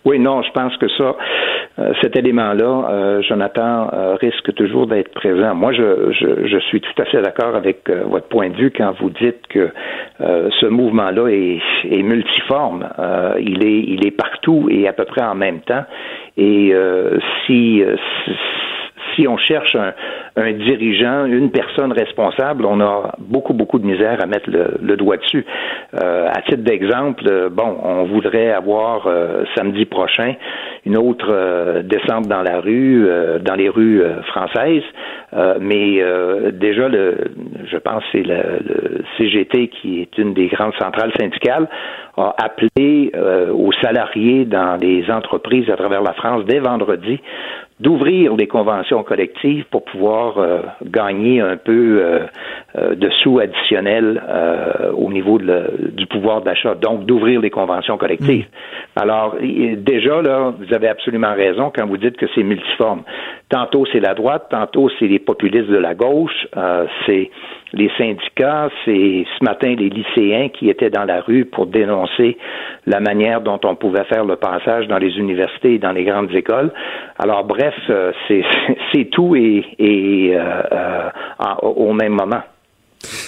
[0.06, 1.16] Oui, non, je pense que ça,
[2.02, 5.54] cet élément-là, Jonathan, risque toujours d'être présent.
[5.54, 9.12] Moi, je, je, suis tout à fait d'accord avec votre point de vue quand vous
[9.12, 9.70] dites que
[10.20, 11.60] ce mouvement-là est,
[11.90, 12.88] est, multiforme.
[13.40, 15.86] il est il est partout et à peu près en même temps.
[16.36, 16.74] Et
[17.46, 17.84] si
[19.16, 19.94] si on cherche un,
[20.36, 25.18] un, dirigeant, une personne responsable, on a beaucoup, beaucoup de misère à mettre le, doigt
[25.18, 25.46] dessus.
[26.02, 30.34] Euh, à titre d'exemple, euh, bon, on voudrait avoir euh, samedi prochain
[30.86, 33.08] une autre euh, descente dans la rue,
[33.42, 34.84] dans les rues françaises,
[35.60, 36.02] mais
[36.54, 37.18] déjà, le,
[37.66, 41.68] je pense c'est le, le, CGT, qui est une des grandes centrales syndicales,
[42.18, 43.12] a appelé
[43.54, 47.20] aux salariés dans les entreprises à travers la France dès vendredi
[47.80, 52.20] d'ouvrir des conventions collectives pour pouvoir euh, gagner un peu euh,
[52.76, 54.22] euh, de sous additionnels
[54.96, 58.46] au niveau de du pouvoir d'achat, donc d'ouvrir des conventions collectives.
[58.46, 59.00] Mm.
[59.00, 63.04] Alors, déjà, là, vous avez absolument raison quand vous dites que c'est multiforme.
[63.50, 66.48] Tantôt, c'est la droite, tantôt, c'est les populistes de la gauche,
[67.06, 67.32] c'est
[67.74, 72.38] les syndicats, c'est ce matin les lycéens qui étaient dans la rue pour dénoncer
[72.86, 76.34] la manière dont on pouvait faire le passage dans les universités et dans les grandes
[76.34, 76.72] écoles.
[77.20, 82.42] Alors bref, euh, c'est tout et, et euh, euh, au même moment.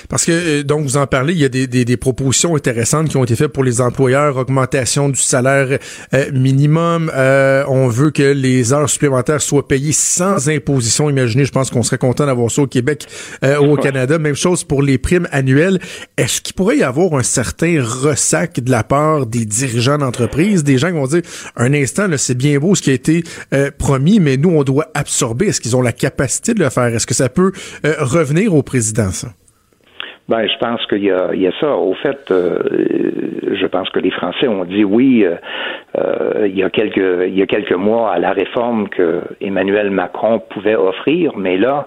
[0.10, 3.10] Parce que, euh, donc, vous en parlez, il y a des, des, des, propositions intéressantes
[3.10, 5.78] qui ont été faites pour les employeurs, augmentation du salaire
[6.14, 7.12] euh, minimum.
[7.14, 11.10] Euh, on veut que les heures supplémentaires soient payées sans imposition.
[11.10, 13.06] Imaginez, je pense qu'on serait content d'avoir ça au Québec
[13.44, 14.18] ou au Canada.
[14.18, 15.80] Même chose pour les primes annuelles.
[16.18, 20.78] Est-ce qu'il pourrait y avoir un certain ressac de la part des dirigeants d'entreprise, des
[20.78, 21.22] gens qui vont dire,
[21.56, 23.24] un instant, c'est bien beau ce qui a été
[23.78, 25.48] promis, mais nous, on doit absorber.
[25.48, 26.88] Est-ce qu'ils ont la capacité de le faire?
[26.88, 27.52] Est-ce que ça peut
[27.84, 29.34] revenir au président, ça?
[30.30, 31.76] Ben, je pense qu'il y y a ça.
[31.76, 32.60] Au fait, euh,
[33.52, 35.38] je pense que les Français ont dit oui euh,
[36.00, 39.92] euh, il y a quelques il y a quelques mois à la réforme que Emmanuel
[39.92, 41.86] Macron pouvait offrir, mais là,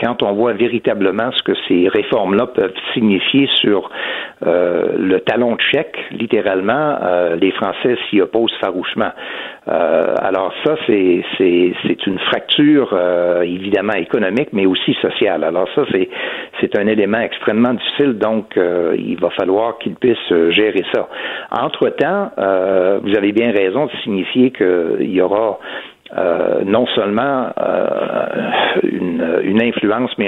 [0.00, 3.90] quand on voit véritablement ce que ces réformes-là peuvent signifier sur
[4.42, 6.98] le talon de chèque, littéralement,
[7.40, 9.12] les Français s'y opposent farouchement.
[9.66, 12.98] alors ça, c'est c'est c'est une fracture
[13.42, 15.44] évidemment économique, mais aussi sociale.
[15.44, 16.08] Alors ça, c'est
[16.60, 21.08] c'est un élément extrêmement difficile, donc euh, il va falloir qu'ils puissent euh, gérer ça.
[21.50, 25.58] Entre-temps, euh, vous avez raison de signifier qu'il y aura
[26.66, 27.50] non seulement
[28.82, 30.26] une, influence, mais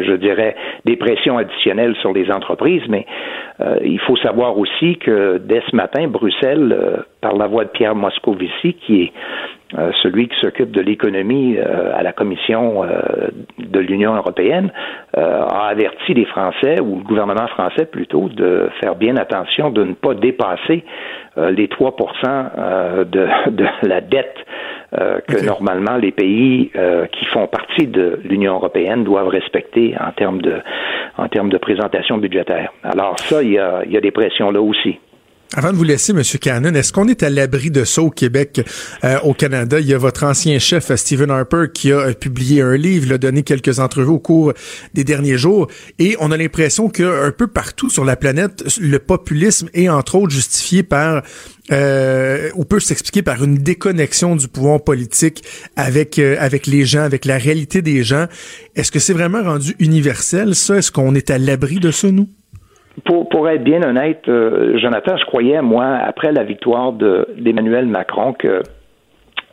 [0.00, 3.06] je dirais des pressions additionnelles sur les entreprises, mais
[3.84, 8.74] il faut savoir aussi que dès ce matin, Bruxelles, par la voix de Pierre Moscovici,
[8.84, 9.12] qui est
[9.78, 14.70] euh, celui qui s'occupe de l'économie euh, à la Commission euh, de l'Union européenne,
[15.14, 19.92] a averti les Français, ou le gouvernement français plutôt, de faire bien attention de ne
[19.92, 20.84] pas dépasser
[21.36, 21.96] les 3
[23.04, 23.04] de,
[23.50, 24.36] de la dette
[24.92, 26.70] que normalement les pays
[27.12, 30.60] qui font partie de l'Union européenne doivent respecter en termes de
[31.18, 32.72] en termes de présentation budgétaire.
[32.82, 34.98] Alors ça, il y a, il y a des pressions là aussi.
[35.54, 36.22] Avant de vous laisser, M.
[36.40, 38.66] Cannon, est-ce qu'on est à l'abri de ça au Québec,
[39.04, 39.80] euh, au Canada?
[39.80, 43.12] Il y a votre ancien chef, Stephen Harper, qui a euh, publié un livre, il
[43.12, 44.54] a donné quelques entrevues au cours
[44.94, 49.68] des derniers jours, et on a l'impression qu'un peu partout sur la planète, le populisme
[49.74, 51.22] est entre autres justifié par
[51.70, 55.44] euh, ou peut s'expliquer par une déconnexion du pouvoir politique
[55.76, 58.26] avec euh, avec les gens, avec la réalité des gens.
[58.74, 60.76] Est-ce que c'est vraiment rendu universel ça?
[60.76, 62.28] Est-ce qu'on est à l'abri de ça nous?
[63.04, 68.32] Pour, pour être bien honnête, euh, Jonathan, je croyais, moi, après la victoire d'Emmanuel Macron,
[68.32, 68.62] que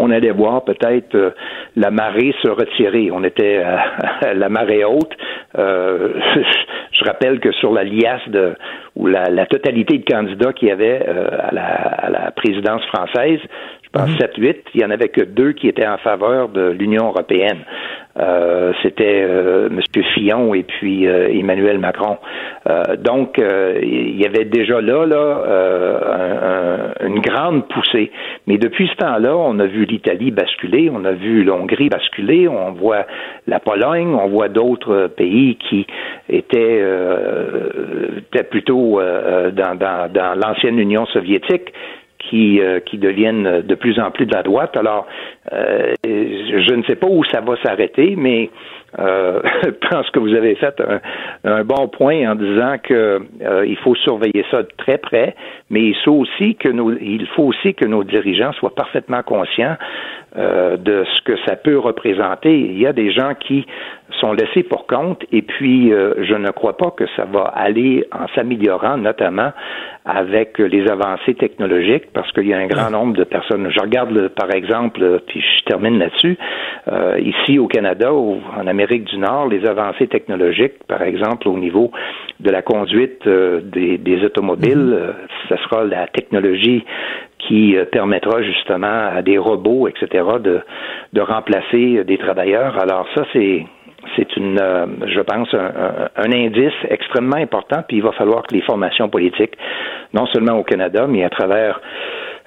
[0.02, 1.32] on allait voir peut-être euh,
[1.76, 3.12] la marée se retirer.
[3.12, 5.12] On était à, la marée haute.
[5.58, 6.14] Euh,
[6.94, 8.54] je rappelle que sur la liasse de
[8.96, 13.40] ou la, la totalité de candidats qu'il y avait à la, à, la, présidence française,
[13.94, 14.54] je pense 7-8, mhm.
[14.76, 17.66] il y en avait que deux qui étaient en faveur de l'Union européenne.
[18.20, 20.04] Euh, c'était euh, M.
[20.14, 22.18] Fillon et puis euh, Emmanuel Macron.
[23.00, 28.12] donc, il y avait déjà là, là une grande poussée.
[28.46, 32.72] Mais depuis ce temps-là, on a vu l'Italie basculer, on a vu l'Hongrie basculer, on
[32.74, 33.06] voit
[33.48, 35.88] la Pologne, on voit d'autres pays qui
[36.30, 36.84] étaient,
[38.18, 41.74] étaient plutôt dans, dans, dans l'ancienne Union soviétique
[42.20, 44.76] qui, euh, qui deviennent de plus en plus de la droite.
[44.78, 45.08] Alors,
[45.54, 48.50] euh, je ne sais pas où ça va s'arrêter, mais
[48.98, 50.82] euh, je pense que vous avez fait
[51.44, 55.36] un, bon point en disant que euh, il faut surveiller ça de très près,
[55.70, 59.78] mais il faut aussi que nos, il faut aussi que nos dirigeants soient parfaitement conscients
[60.38, 62.58] euh, de ce que ça peut représenter.
[62.58, 63.66] Il y a des gens qui
[64.20, 68.28] sont laissés pour compte et puis je ne crois pas que ça va aller en
[68.36, 69.52] s'améliorant, notamment
[70.10, 73.70] avec les avancées technologiques, parce qu'il y a un grand nombre de personnes.
[73.70, 76.38] Je regarde, par exemple, puis je termine là-dessus,
[76.88, 81.58] euh, ici au Canada ou en Amérique du Nord, les avancées technologiques, par exemple, au
[81.58, 81.92] niveau
[82.40, 84.94] de la conduite euh, des, automobiles, mm-hmm.
[84.94, 85.14] euh,
[85.50, 86.84] ce sera la technologie
[87.48, 90.60] qui permettra justement à des robots, etc., de,
[91.14, 92.78] de remplacer des travailleurs.
[92.78, 93.66] Alors ça, c'est
[94.16, 97.84] c'est une, euh, je pense, un, indice extrêmement important.
[97.88, 99.58] Puis il va falloir que les formations politiques,
[100.14, 101.80] non seulement au Canada, mais à travers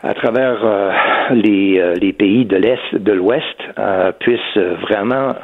[0.04, 0.90] à travers euh,
[1.30, 3.44] les, euh, les, pays de l'Est, de l'Ouest,
[4.18, 5.34] puissent vraiment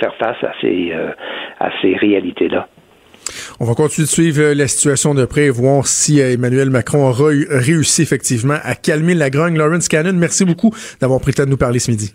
[0.00, 0.92] faire face à ces,
[1.60, 2.66] à ces réalités-là.
[3.60, 7.28] On va continuer de suivre la situation de près et voir si Emmanuel Macron aura
[7.50, 9.58] réussi effectivement à calmer la grogne.
[9.58, 12.14] Lawrence Cannon, merci beaucoup d'avoir pris le temps de nous parler ce midi.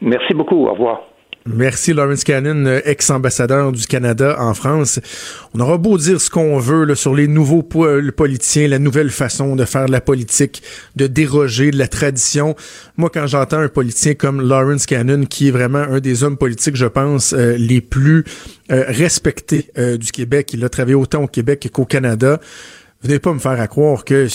[0.00, 0.66] Merci beaucoup.
[0.66, 1.02] Au revoir.
[1.44, 5.00] Merci Lawrence Cannon, euh, ex-ambassadeur du Canada en France.
[5.54, 9.64] On aura beau dire ce qu'on veut sur les nouveaux politiciens, la nouvelle façon de
[9.64, 10.62] faire de la politique,
[10.94, 12.54] de déroger de la tradition.
[12.96, 16.76] Moi, quand j'entends un politicien comme Lawrence Cannon, qui est vraiment un des hommes politiques,
[16.76, 18.24] je pense, euh, les plus
[18.70, 22.40] euh, respectés du Québec, il a travaillé autant au Québec qu'au Canada,
[23.02, 24.28] Venez pas me faire à croire que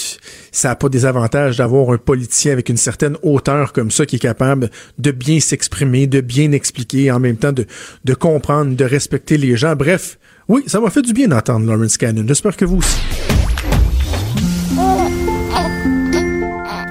[0.52, 4.18] ça n'a pas des avantages d'avoir un politicien avec une certaine hauteur comme ça qui
[4.18, 7.66] est capable de bien s'exprimer, de bien expliquer, en même temps de,
[8.04, 9.76] de comprendre, de respecter les gens.
[9.76, 10.18] Bref,
[10.50, 12.26] oui, ça m'a fait du bien d'entendre Lawrence Cannon.
[12.28, 12.98] J'espère que vous aussi.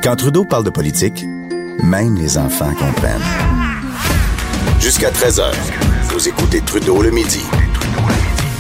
[0.03, 1.25] Quand Trudeau parle de politique,
[1.83, 3.21] même les enfants comprennent.
[4.81, 5.53] Jusqu'à 13h,
[6.11, 7.43] vous écoutez Trudeau le midi.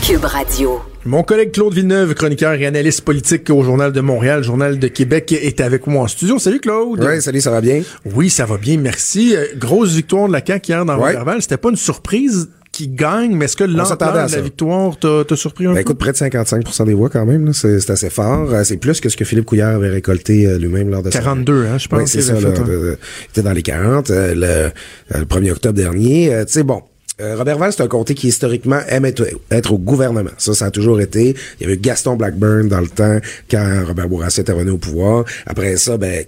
[0.02, 0.80] Cube Radio.
[1.06, 5.30] Mon collègue Claude Villeneuve, chroniqueur et analyste politique au Journal de Montréal, Journal de Québec,
[5.30, 6.40] est avec moi en studio.
[6.40, 6.98] Salut Claude.
[7.00, 7.82] Oui, salut, ça va bien?
[8.04, 9.36] Oui, ça va bien, merci.
[9.36, 11.14] Euh, grosse victoire de la CAQ hier dans ouais.
[11.38, 15.66] C'était pas une surprise qui gagne, mais est-ce que l'ampleur de la victoire t'a surpris
[15.66, 15.80] un ben, peu?
[15.82, 18.52] Écoute, près de 55 des voix quand même, c'est assez fort.
[18.52, 21.66] Euh, c'est plus que ce que Philippe Couillard avait récolté euh, lui-même lors de 42,
[21.66, 22.00] hein, je pense.
[22.00, 22.32] Oui, c'est ça.
[22.32, 22.96] Là, il
[23.30, 24.70] était dans les 40 le,
[25.14, 26.32] le 1er octobre dernier.
[26.46, 26.82] tu sais, bon,
[27.20, 30.30] euh, Robert Val, c'est un comté qui historiquement aime être, au gouvernement.
[30.36, 31.34] Ça, ça a toujours été.
[31.58, 33.18] Il y avait Gaston Blackburn dans le temps
[33.50, 35.24] quand Robert Bourassa était revenu au pouvoir.
[35.46, 36.24] Après ça, ben,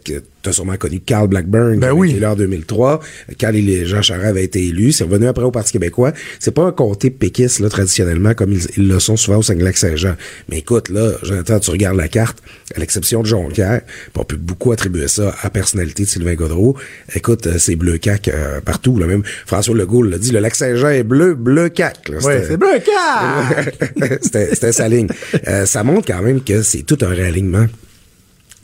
[0.48, 3.00] tu as sûrement connu Carl Blackburn, ben qui là en 2003,
[3.38, 4.92] quand les Jean Charest avait été élu.
[4.92, 6.12] C'est revenu après au Parti québécois.
[6.38, 10.14] C'est pas un comté péquiste, là, traditionnellement, comme ils, le sont souvent au Saguenay-Saint-Jean.
[10.48, 12.38] Mais écoute, là, Jonathan, tu regardes la carte,
[12.74, 13.82] à l'exception de Jonquière,
[14.16, 16.76] on peut beaucoup attribuer ça à la personnalité de Sylvain Godreau.
[17.14, 20.54] Écoute, euh, c'est bleu cac euh, partout, là, même François Legault l'a dit, le lac
[20.54, 21.98] Saint-Jean est bleu, bleu cac.
[22.08, 23.78] Oui, c'est bleu cac!
[24.22, 25.08] c'était sa ligne.
[25.46, 27.66] Euh, ça montre quand même que c'est tout un réalignement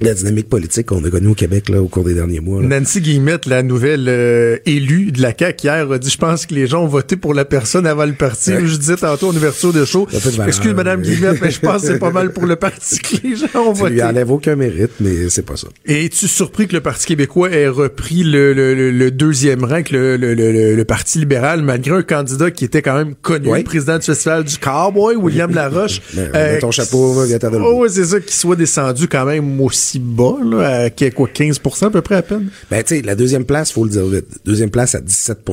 [0.01, 2.61] la dynamique politique qu'on a connue au Québec là, au cours des derniers mois.
[2.63, 6.55] Nancy Guillemette, la nouvelle euh, élue de la CAQ hier, a dit Je pense que
[6.55, 8.53] les gens ont voté pour la personne avant le parti.
[8.65, 10.09] Je disais tantôt en ouverture de show
[10.47, 13.37] Excuse Madame Guillemette, mais je pense que c'est pas mal pour le parti que les
[13.37, 13.85] gens ont voté.
[13.85, 15.69] Ça lui enlève aucun mérite, mais c'est pas ça.
[15.87, 20.85] Et es-tu surpris que le Parti québécois ait repris le, le, deuxième rang que le,
[20.85, 25.17] Parti libéral, malgré un candidat qui était quand même connu, président du festival du Cowboy,
[25.17, 26.01] William Laroche.
[26.17, 30.39] euh, ton chapeau, viens Oh, c'est ça, qui soit descendu quand même aussi si bas,
[30.43, 32.49] là, à quoi, 15 à peu près à peine?
[32.69, 34.27] Ben, tu sais, la deuxième place, faut le dire vite.
[34.45, 35.45] Deuxième place à 17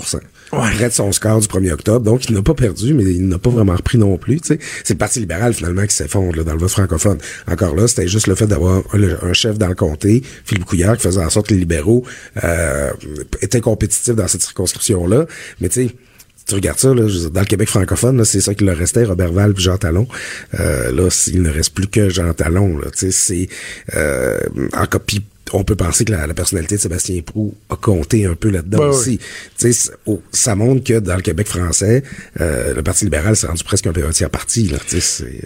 [0.51, 2.03] Près de son score du 1er octobre.
[2.03, 4.59] Donc, il n'a pas perdu, mais il n'a pas vraiment repris non plus, tu sais.
[4.83, 7.19] C'est le Parti libéral, finalement, qui s'effondre, dans le vote francophone.
[7.47, 11.03] Encore là, c'était juste le fait d'avoir un, chef dans le comté, Philippe Couillard, qui
[11.03, 12.03] faisait en sorte que les libéraux,
[12.43, 12.91] euh,
[13.41, 15.27] étaient compétitifs dans cette circonscription-là.
[15.59, 15.95] Mais tu sais,
[16.45, 19.53] tu regardes ça, là, dans le Québec francophone, c'est ça qui leur restait, Robert Val
[19.57, 20.07] Jean Talon.
[20.59, 22.79] Euh, là, il ne reste plus que Jean Talon.
[22.93, 23.47] C'est
[23.95, 24.39] euh,
[24.73, 25.23] en copie
[25.53, 28.87] on peut penser que la, personnalité de Sébastien Prou a compté un peu là-dedans ben
[28.87, 29.19] aussi.
[30.05, 32.03] Oh, ça montre que dans le Québec français,
[32.39, 34.67] euh, le Parti libéral s'est rendu presque un, peu tiers parti.
[34.67, 34.77] Là,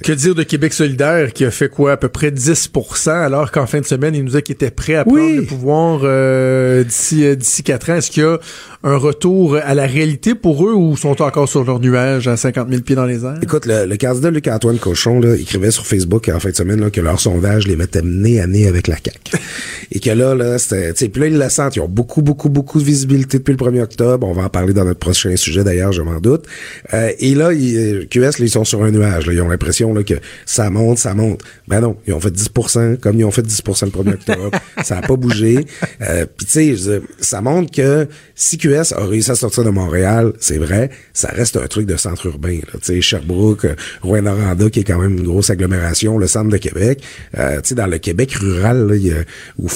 [0.04, 3.68] que dire de Québec solidaire qui a fait quoi, à peu près 10% alors qu'en
[3.68, 7.36] fin de semaine, il nous a qu'il était prêt à prendre le pouvoir euh, d'ici
[7.36, 7.96] d'ici quatre ans.
[7.96, 8.39] Est-ce qu'il y a
[8.84, 12.70] un retour à la réalité pour eux ou sont encore sur leur nuage à 50
[12.70, 13.39] 000 pieds dans les airs?
[13.41, 16.89] Écoute, le, le candidat Luc-Antoine Cochon là, écrivait sur Facebook en fin de semaine là,
[16.89, 19.38] que leur sondage les mettait nez à nez avec la CAQ.
[19.95, 21.77] Et que là, là, c'était, puis là, ils le sentent.
[21.77, 24.27] Ils ont beaucoup, beaucoup, beaucoup de visibilité depuis le 1er octobre.
[24.27, 26.43] On va en parler dans notre prochain sujet, d'ailleurs, je m'en doute.
[26.93, 29.25] Euh, et là, ils, QS, là, ils sont sur un nuage.
[29.25, 29.31] Là.
[29.31, 31.43] Ils ont l'impression là, que ça monte, ça monte.
[31.69, 34.51] Ben non, ils ont fait 10% comme ils ont fait 10% le 1er octobre.
[34.84, 35.65] ça a pas bougé.
[36.01, 40.34] Euh, puis tu sais, ça montre que si QS a réussi à sortir de Montréal,
[40.41, 42.60] c'est vrai, ça reste un truc de centre urbain.
[42.60, 43.65] Tu sais, Sherbrooke,
[44.01, 47.01] Rouen-Noranda, qui est quand même une grosse agglomération, le centre de Québec.
[47.38, 49.23] Euh, tu sais, dans le Québec rural, là, y a,
[49.58, 49.69] ou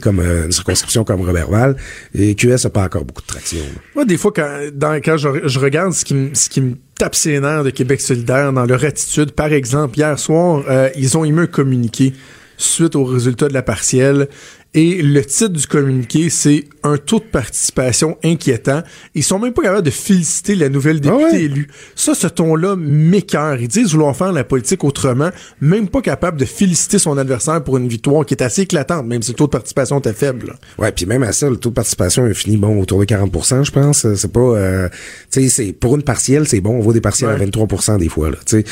[0.00, 1.76] comme euh, une circonscription comme Robertval,
[2.14, 3.58] et QS n'a pas encore beaucoup de traction.
[3.94, 4.68] Moi, des fois, quand,
[5.04, 9.32] quand je, regarde ce qui, me, tape ses nerfs de Québec solidaire dans leur attitude,
[9.32, 12.12] par exemple, hier soir, euh, ils ont émis un communiqué
[12.56, 14.28] suite au résultat de la partielle.
[14.72, 18.82] Et le titre du communiqué, c'est un taux de participation inquiétant.
[19.16, 21.42] Ils sont même pas capables de féliciter la nouvelle députée Ah ouais?
[21.42, 21.66] élue.
[21.96, 23.60] Ça, ce ton-là m'écœure.
[23.60, 25.30] Ils disent vouloir faire la politique autrement,
[25.60, 29.22] même pas capable de féliciter son adversaire pour une victoire qui est assez éclatante, même
[29.22, 30.54] si le taux de participation était faible.
[30.78, 33.64] Ouais, puis même à ça, le taux de participation est fini bon autour de 40%
[33.64, 34.06] je pense.
[34.14, 34.88] C'est pas, euh,
[35.32, 36.76] tu sais, c'est pour une partielle, c'est bon.
[36.76, 37.46] On voit des partielles à Ouais.
[37.46, 38.30] 23% des fois.
[38.30, 38.64] Là, tu sais,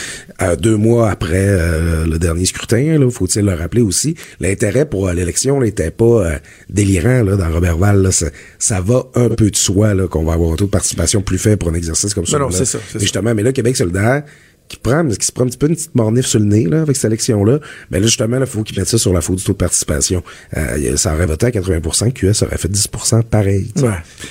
[0.42, 4.14] Euh, deux mois après euh, le dernier scrutin, là, faut-il le rappeler aussi.
[4.38, 8.02] L'intérêt pour euh, l'élection n'était pas euh, délirant là dans Robertval.
[8.02, 8.26] Là, ça,
[8.58, 11.38] ça va un peu de soi là qu'on va avoir un taux de participation plus
[11.38, 12.38] faible pour un exercice comme ça.
[12.38, 12.98] non, c'est ça, c'est ça.
[12.98, 14.22] justement, mais là, Québec solidaire
[14.68, 16.82] qui prend, qui se prend un petit peu une petite mornif sur le nez là,
[16.82, 17.58] avec cette élection-là,
[17.90, 20.22] ben là, justement, il faut qu'ils mettent ça sur la faute du taux de participation.
[20.56, 23.72] Euh, ça aurait voté à 80% QS aurait fait 10% pareil.
[23.76, 23.90] Ouais.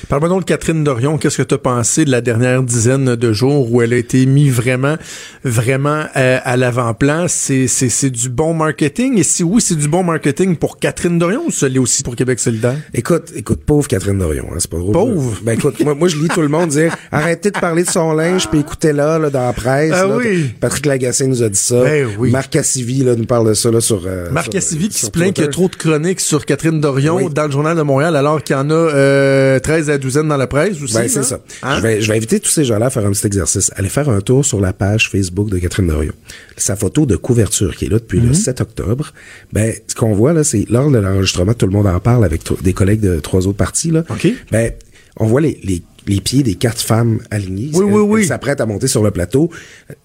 [0.09, 1.17] Parle-moi donc de Catherine Dorion.
[1.17, 4.25] Qu'est-ce que tu as pensé de la dernière dizaine de jours où elle a été
[4.25, 4.95] mise vraiment,
[5.43, 7.25] vraiment euh, à l'avant-plan?
[7.27, 9.17] C'est, c'est, c'est du bon marketing?
[9.17, 12.15] Et si oui, c'est du bon marketing pour Catherine Dorion ou ça l'est aussi pour
[12.15, 12.77] Québec solidaire?
[12.93, 14.93] Écoute, écoute, pauvre Catherine Dorion, hein, c'est pas drôle.
[14.93, 15.39] Pauvre?
[15.43, 18.13] Ben écoute, moi, moi je lis tout le monde dire arrêtez de parler de son
[18.13, 19.93] linge puis écoutez-la là, dans la presse.
[19.93, 20.15] Ah là.
[20.15, 20.26] oui.
[20.59, 21.83] Patrick Lagacé nous a dit ça.
[21.83, 22.31] Ben oui.
[22.31, 24.03] Marc Cassivi là, nous parle de ça là, sur.
[24.05, 26.79] euh, Marc Cassivi qui sur se plaint qu'il y a trop de chroniques sur Catherine
[26.81, 27.29] Dorion Oui.
[27.33, 30.37] dans le Journal de Montréal alors qu'il y en a euh, 13 à 12 dans
[30.37, 30.93] la presse aussi.
[30.93, 31.39] Ben, c'est ça.
[31.63, 31.77] Hein?
[31.77, 33.71] Je, vais, je vais inviter tous ces gens-là à faire un petit exercice.
[33.75, 36.13] Allez faire un tour sur la page Facebook de Catherine Dorion.
[36.57, 38.27] Sa photo de couverture qui est là depuis Mhm.
[38.29, 39.13] le 7 octobre.
[39.53, 42.41] Ben, ce qu'on voit là, c'est lors de l'enregistrement, tout le monde en parle avec
[42.63, 43.91] des collègues de trois autres partis.
[43.91, 44.03] Là.
[44.09, 44.27] OK.
[44.51, 44.71] Ben,
[45.17, 47.69] on voit les, les, les pieds des quatre femmes alignées.
[47.73, 49.49] Oui, Elle- oui, s'apprête à monter sur le plateau.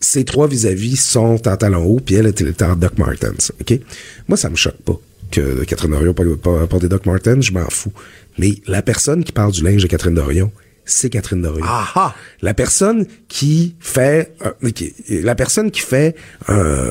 [0.01, 3.53] Ces trois vis-à-vis sont en talons hauts, puis elle est en Doc Martens.
[3.61, 3.79] OK?
[4.29, 4.99] Moi, ça me choque pas
[5.31, 7.93] que Catherine Dorion porte des Doc Martens, je m'en fous.
[8.39, 10.51] Mais la personne qui parle du linge de Catherine Dorion,
[10.85, 11.65] c'est Catherine Dorion.
[11.69, 12.15] Ah ah!
[12.43, 14.93] La personne qui fait euh, qui-
[15.23, 16.15] la personne qui fait
[16.49, 16.89] un,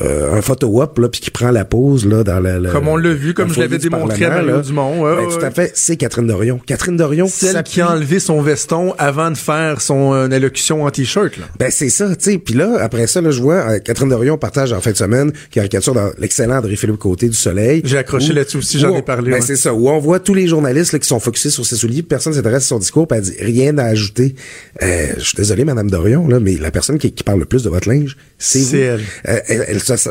[0.00, 2.88] euh, un photo op là puis qui prend la pose là dans le, le- Comme
[2.88, 4.60] on l'a vu, comme je l'avais démontré à Mario.
[4.62, 6.58] Dumont, ouais, Ben, ouais, tout à fait, c'est Catherine Dorion.
[6.66, 10.90] Catherine Dorion Celle qui a enlevé son veston avant de faire son euh, allocution en
[10.90, 11.36] t-shirt.
[11.36, 11.44] Là.
[11.58, 12.38] Ben c'est ça, tu sais.
[12.38, 15.32] Puis là, après ça, là, je vois euh, Catherine Dorion partage en fin de semaine
[15.50, 17.82] caricature dans l'excellent André-Philippe Côté du Soleil.
[17.84, 19.46] J'ai accroché là-dessus aussi, j'en ai parlé, Ben ouais.
[19.46, 22.02] c'est ça, où on voit tous les journalistes là, qui sont focusés sur ses souliers,
[22.02, 24.34] personne s'intéresse à son discours, elle dit rien à ajouter.
[24.82, 27.62] Euh, je suis désolé, Madame Dorion, là, mais la personne qui, qui parle le plus
[27.64, 28.76] de votre linge, c'est vous.
[28.76, 29.00] Elle.
[29.28, 30.10] Euh, elle, elle, se-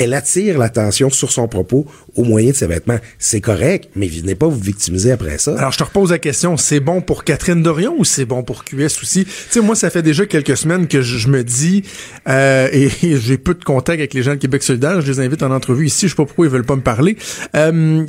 [0.00, 1.84] elle attire l'attention sur son propos
[2.16, 2.98] au moyen de ses vêtements.
[3.18, 5.54] C'est correct, mais venez pas vous victimiser après ça.
[5.58, 8.64] Alors, je te repose la question, c'est bon pour Catherine Dorion ou c'est bon pour
[8.64, 9.26] QS aussi?
[9.26, 11.82] Tu sais, moi, ça fait déjà quelques semaines que je, je me dis,
[12.28, 15.20] euh, et, et j'ai peu de contact avec les gens de Québec solidaire, je les
[15.20, 17.16] invite en entrevue ici, je sais pas pourquoi ils veulent pas me parler.
[17.54, 18.04] Euh,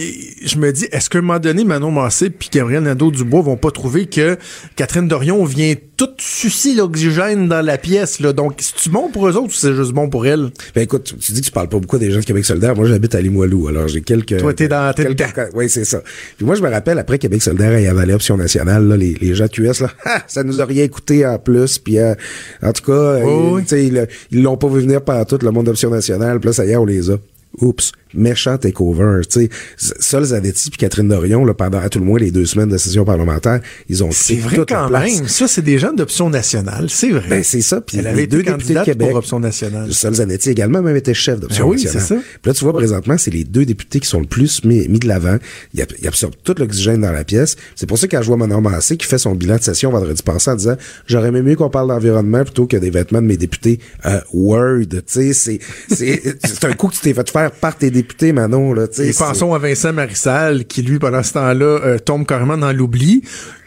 [0.45, 3.71] je me dis, est-ce qu'à un moment donné, Manon Massé puis Gabriel Nadeau-Dubois vont pas
[3.71, 4.37] trouver que
[4.77, 8.31] Catherine Dorion vient tout sucer l'oxygène dans la pièce, là?
[8.33, 10.49] Donc, c'est-tu bon pour eux autres ou c'est juste bon pour elle?
[10.73, 12.75] Ben écoute, tu- tu dis que tu parles pas beaucoup des gens de Québec solidaire.
[12.75, 14.37] Moi, j'habite à Limoilou, alors j'ai quelques...
[14.37, 15.49] Toi, t'es dans- quelques- dedans.
[15.53, 16.01] Oui, c'est ça.
[16.37, 19.35] Puis moi, je me rappelle, après Québec solidaire et avalé Option nationale, là, les, les
[19.35, 21.77] gens QS, là, ha, ça nous a rien coûté en plus.
[21.79, 22.13] Puis euh,
[22.61, 23.63] en tout cas, Oh, oui.
[23.71, 26.39] ils ils l'ont pas vu venir par tout le monde d'Option nationale.
[26.39, 27.17] Puis là, ça y est, on les a.
[27.59, 29.21] Oups, méchant takeover.
[29.29, 32.45] Tu sais, Sol Zanetti puis Catherine Dorion, là, pendant à tout le moins les deux
[32.45, 35.27] semaines de session parlementaire, ils ont C'est vrai toute quand même.
[35.27, 36.87] Ça, c'est des gens d'option nationale.
[36.89, 37.27] C'est vrai.
[37.29, 37.81] Ben, c'est ça.
[37.81, 39.09] Puis Elle avait les été deux députés de Québec.
[39.09, 39.93] pour Option nationale.
[39.93, 42.01] Sol Zanetti également même était chef d'Option Ben oui, nationale.
[42.07, 42.21] c'est ça.
[42.41, 44.99] Puis là, tu vois, présentement, c'est les deux députés qui sont le plus mis, mis
[44.99, 45.37] de l'avant.
[45.73, 47.55] Ils, ils absorbent tout l'oxygène dans la pièce.
[47.75, 50.21] C'est pour ça quand je vois Manon Massé qui fait son bilan de session vendredi
[50.23, 50.75] passé en disant
[51.07, 54.85] j'aurais aimé mieux qu'on parle d'environnement plutôt que des vêtements de mes députés euh, Word.
[55.07, 58.00] Tu sais, c'est un coup que tu t'es fait faire par tes députés,
[58.33, 58.85] Manon, là.
[58.99, 63.23] Et pensons à Vincent Marissal, qui lui, pendant ce temps-là, euh, tombe carrément dans l'oubli.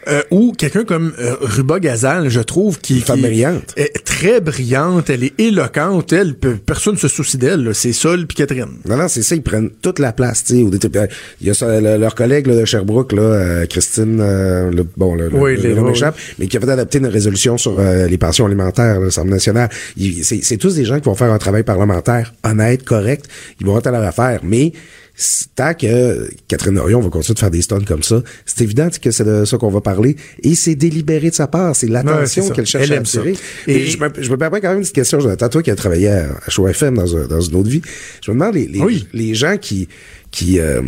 [0.07, 3.73] Euh, ou quelqu'un comme euh, Ruba Gazal, je trouve, qui, qui brillante.
[3.75, 7.73] est très brillante, elle est éloquente, elle, pe- personne se soucie d'elle, là.
[7.73, 8.69] c'est Sol puis Catherine.
[8.87, 10.87] Non, non, c'est ça, ils prennent toute la place, tu sais.
[10.95, 11.07] euh,
[11.41, 14.85] Il y a ça, le- leur collègue là, de Sherbrooke, là, euh, Christine, euh, le,
[14.95, 17.57] bon, le, Oui, le les- nom oui, m'échappe, mais qui a fait adopter une résolution
[17.57, 19.69] sur euh, les pensions alimentaires, l'Assemblée nationale.
[20.21, 23.25] C'est tous des gens qui vont faire un travail parlementaire honnête, correct.
[23.59, 24.71] Ils vont être à leur affaire, mais
[25.55, 29.11] tant que Catherine Orion va continuer de faire des stunts comme ça, c'est évident que
[29.11, 30.15] c'est de ça qu'on va parler.
[30.43, 31.75] Et c'est délibéré de sa part.
[31.75, 33.35] C'est l'attention qu'elle cherche Elle à attirer.
[33.67, 35.47] Et- Et je me, je me permets quand même une petite question, Jonathan.
[35.49, 37.81] Toi qui as travaillé à, à Show FM dans, un- dans une autre vie,
[38.23, 39.07] je me demande les, les, Oui.
[39.13, 39.87] les gens qui
[40.31, 40.81] qui euh,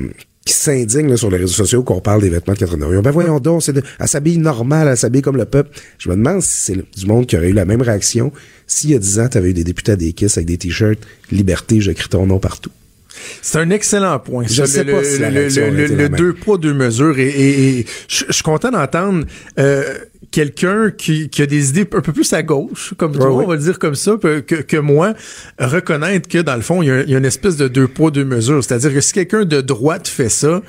[0.45, 3.01] qui s'indignent sur les réseaux sociaux qu'on parle des vêtements de Catherine Dorion.
[3.01, 5.77] Ben voyons donc, c'est de, elle s'habille normal, elle s'habille comme le peuple.
[5.99, 8.31] Je me demande si c'est du monde qui aurait eu la même réaction
[8.65, 10.57] s'il y a 10 ans, tu avais eu des députés à des kisses avec des
[10.57, 10.99] t-shirts
[11.31, 12.71] Liberté, j'écris ton nom partout.
[13.41, 14.45] C'est un excellent point.
[14.47, 15.47] Je ça, sais le, pas si la le-
[15.87, 17.17] le- deux poids, deux mesures.
[17.19, 19.25] Et, et- et je suis content d'entendre
[19.59, 19.83] euh,
[20.31, 23.55] quelqu'un qui, qui, a des idées un peu plus à gauche, comme toi, on va
[23.55, 25.13] le dire comme ça, que, que moi,
[25.59, 28.25] reconnaître que dans le fond, il y, y a une espèce de deux poids, deux
[28.25, 28.63] mesures.
[28.63, 30.61] C'est-à-dire que si quelqu'un de droite fait ça,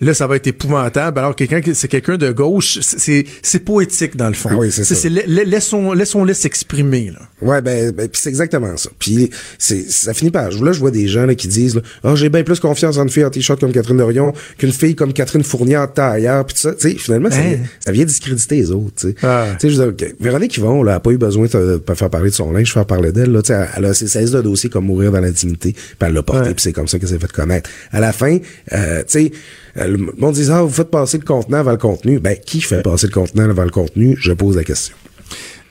[0.00, 1.18] là, ça va être épouvantable.
[1.18, 4.50] Alors, quelqu'un c'est quelqu'un de gauche, c'est, c'est poétique, dans le fond.
[4.52, 5.08] Ah oui, c'est ça.
[5.08, 7.20] laissons, laissons-les s'exprimer, là.
[7.42, 8.90] Ouais, ben, ben c'est exactement ça.
[8.98, 12.28] Puis, c'est, ça finit par, là, je vois des gens, là, qui disent, oh, j'ai
[12.28, 15.42] bien plus confiance en une fille en t-shirt comme Catherine Dorion qu'une fille comme Catherine
[15.42, 16.74] Fournier en tailleur, puis tout ça.
[16.74, 17.58] Tu sais, finalement, ça, hein?
[17.80, 19.14] ça, vient discréditer les autres, tu sais.
[19.22, 19.48] Ah.
[19.60, 22.10] Tu sais, je veux dire, Véronique Yvon, là, a pas eu besoin de, de faire
[22.10, 24.42] parler de son linge, faire parler d'elle, là, tu sais, elle a ses 16 de
[24.42, 27.18] dossier comme mourir dans l'intimité, puis elle l'a porté, puis c'est comme ça qu'elle s'est
[27.18, 27.70] fait connaître.
[27.92, 28.38] À la fin,
[28.72, 29.32] euh, tu sais,
[29.76, 32.20] le monde dit, ah, vous faites passer le contenant avant le contenu.
[32.20, 34.16] Ben, qui fait passer le contenant avant le contenu?
[34.18, 34.94] Je pose la question.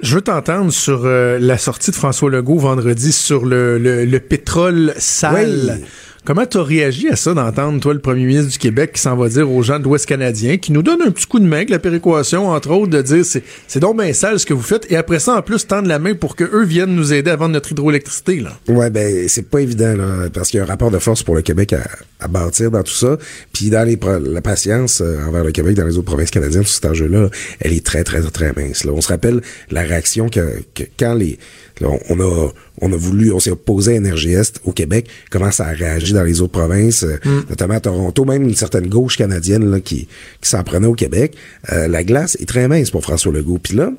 [0.01, 4.93] Je veux t'entendre sur euh, la sortie de François Legault vendredi sur le, le, pétrole
[4.97, 5.79] sale.
[6.25, 9.17] Comment tu as réagi à ça d'entendre, toi, le premier ministre du Québec qui s'en
[9.17, 11.57] va dire aux gens de l'Ouest canadien, qui nous donne un petit coup de main
[11.57, 14.89] avec la péréquation, entre autres, de dire c'est, donc bien sale ce que vous faites,
[14.89, 17.51] et après ça, en plus, tendre la main pour qu'eux viennent nous aider à vendre
[17.51, 18.57] notre hydroélectricité, là?
[18.69, 21.35] Ouais, ben, c'est pas évident, là, parce qu'il y a un rapport de force pour
[21.35, 21.81] le Québec à,
[22.21, 23.17] à bâtir dans tout ça.
[23.51, 26.85] Puis dans la patience euh, envers le Québec dans les autres provinces canadiennes, sur cet
[26.85, 27.27] enjeu-là,
[27.59, 28.93] elle est très, très, très mince, là.
[28.93, 31.37] On se rappelle la réaction que, que quand les,
[31.81, 32.49] on a
[32.81, 36.13] on a voulu, on s'est opposé à Énergie Est au Québec, comment ça a réagi
[36.13, 37.49] dans les autres provinces, euh, mm.
[37.49, 40.07] notamment à Toronto, même une certaine gauche canadienne là, qui,
[40.41, 41.35] qui s'en prenait au Québec.
[41.71, 43.59] Euh, la glace est très mince pour François Legault.
[43.59, 43.91] Puis là,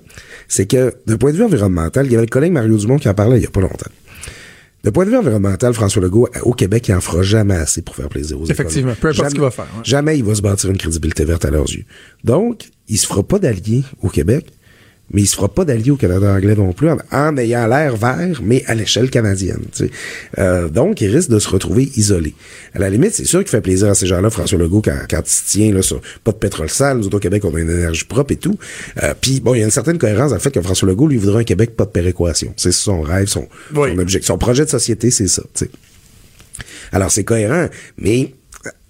[0.49, 3.09] c'est que d'un point de vue environnemental, il y avait le collègue Mario Dumont qui
[3.09, 3.91] en parlait il y a pas longtemps.
[4.83, 7.97] De point de vue environnemental, François Legault, au Québec, il en fera jamais assez pour
[7.97, 9.66] faire plaisir aux Effectivement, peu importe ce qu'il va faire.
[9.83, 11.85] Jamais il va se bâtir une crédibilité verte à leurs yeux.
[12.22, 14.47] Donc, il se fera pas d'alliés au Québec
[15.12, 18.40] mais il se fera pas d'allié au Canada anglais non plus en, ayant l'air vert,
[18.42, 19.62] mais à l'échelle canadienne.
[20.38, 22.34] Euh, donc, il risque de se retrouver isolé.
[22.74, 25.20] À la limite, c'est sûr qu'il fait plaisir à ces gens-là, François Legault, quand, quand
[25.24, 26.98] il se tient là, sur pas de pétrole sale.
[26.98, 28.59] Nous autres, au Québec, on a une énergie propre et tout.
[29.02, 31.09] Euh, Puis, bon, il y a une certaine cohérence dans le fait que François Legault,
[31.09, 32.55] lui, voudrait un Québec pas de péréquation.
[32.57, 34.26] C'est son rêve, son, son objectif.
[34.26, 35.42] Son projet de société, c'est ça.
[36.92, 38.32] Alors, c'est cohérent, mais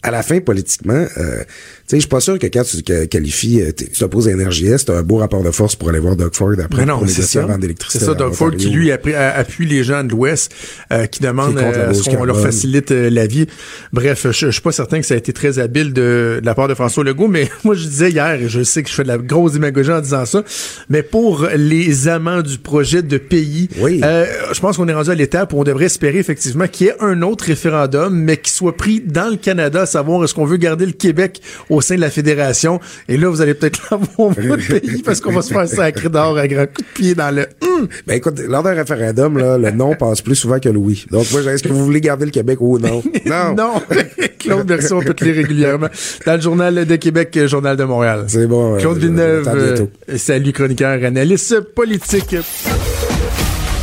[0.05, 1.43] à la fin, politiquement, euh,
[1.87, 4.99] sais, je suis pas sûr que quand tu qualifies, euh, tu t'opposes à NRJS, t'as
[4.99, 7.59] un beau rapport de force pour aller voir Doug Ford après non, négocier ça.
[7.59, 7.99] d'électricité.
[7.99, 10.55] C'est ça, Doug Ford qui, lui, appuie les gens de l'Ouest,
[10.93, 13.47] euh, qui demandent euh, qu'on leur facilite la vie.
[13.93, 16.69] Bref, je, je, suis pas certain que ça a été très habile de, la part
[16.69, 19.09] de François Legault, mais moi, je disais hier, et je sais que je fais de
[19.09, 20.43] la grosse démagogie en disant ça,
[20.89, 24.01] mais pour les amants du projet de pays, oui.
[24.01, 26.97] je pense qu'on est rendu à l'étape où on devrait espérer effectivement qu'il y ait
[27.01, 30.57] un autre référendum, mais qui soit pris dans le Canada, à savoir est-ce qu'on veut
[30.57, 32.81] garder le Québec au sein de la fédération.
[33.09, 36.37] Et là, vous allez peut-être l'avoir votre pays parce qu'on va se faire sacrer d'or
[36.39, 37.89] à grand coup de pied dans le hum.
[38.07, 41.07] Ben écoute, lors d'un référendum, là, le non passe plus souvent que le oui.
[41.11, 43.03] Donc moi, est-ce que vous voulez garder le Québec ou non?
[43.25, 43.55] Non.
[43.55, 43.83] non.
[44.39, 45.89] Claude Version, on peut te lire régulièrement.
[46.27, 48.25] Dans le Journal de Québec, Journal de Montréal.
[48.29, 48.77] C'est bon.
[48.77, 49.49] Claude Villeneuve.
[49.49, 52.37] Euh, salut chroniqueur, analyste politique.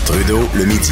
[0.06, 0.92] Trudeau, le midi.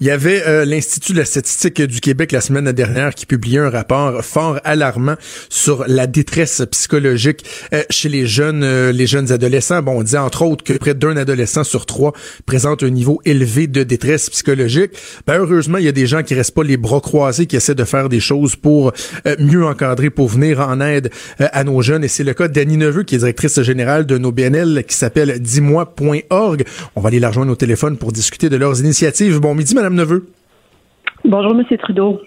[0.00, 3.58] Il y avait euh, l'Institut de la statistique du Québec la semaine dernière qui publiait
[3.58, 5.16] un rapport fort alarmant
[5.48, 9.82] sur la détresse psychologique euh, chez les jeunes euh, les jeunes adolescents.
[9.82, 12.12] Bon, on dit entre autres que près d'un adolescent sur trois
[12.46, 14.92] présente un niveau élevé de détresse psychologique.
[15.26, 17.74] Ben, heureusement, il y a des gens qui restent pas les bras croisés, qui essaient
[17.74, 18.92] de faire des choses pour
[19.38, 22.04] mieux encadrer, pour venir en aide à nos jeunes.
[22.04, 25.40] Et c'est le cas d'Annie Neveu, qui est directrice générale de nos BNL, qui s'appelle
[25.40, 26.64] dis-moi.org.
[26.94, 29.38] On va aller la rejoindre au téléphone pour discuter de leurs initiatives.
[29.40, 30.26] Bon Madame Neveu?
[31.24, 32.20] Bonjour, Monsieur Trudeau.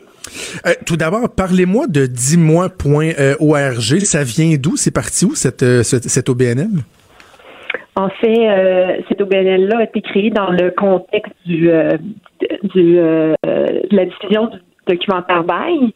[0.65, 3.99] Euh, tout d'abord, parlez-moi de dis-moi.org.
[3.99, 4.75] Ça vient d'où?
[4.75, 6.67] C'est parti où, cette, euh, cette, OBNL?
[7.95, 11.69] En fait, euh, cette OBNL-là a été créée dans le contexte du,
[12.73, 15.93] du de la diffusion du documentaire Bail.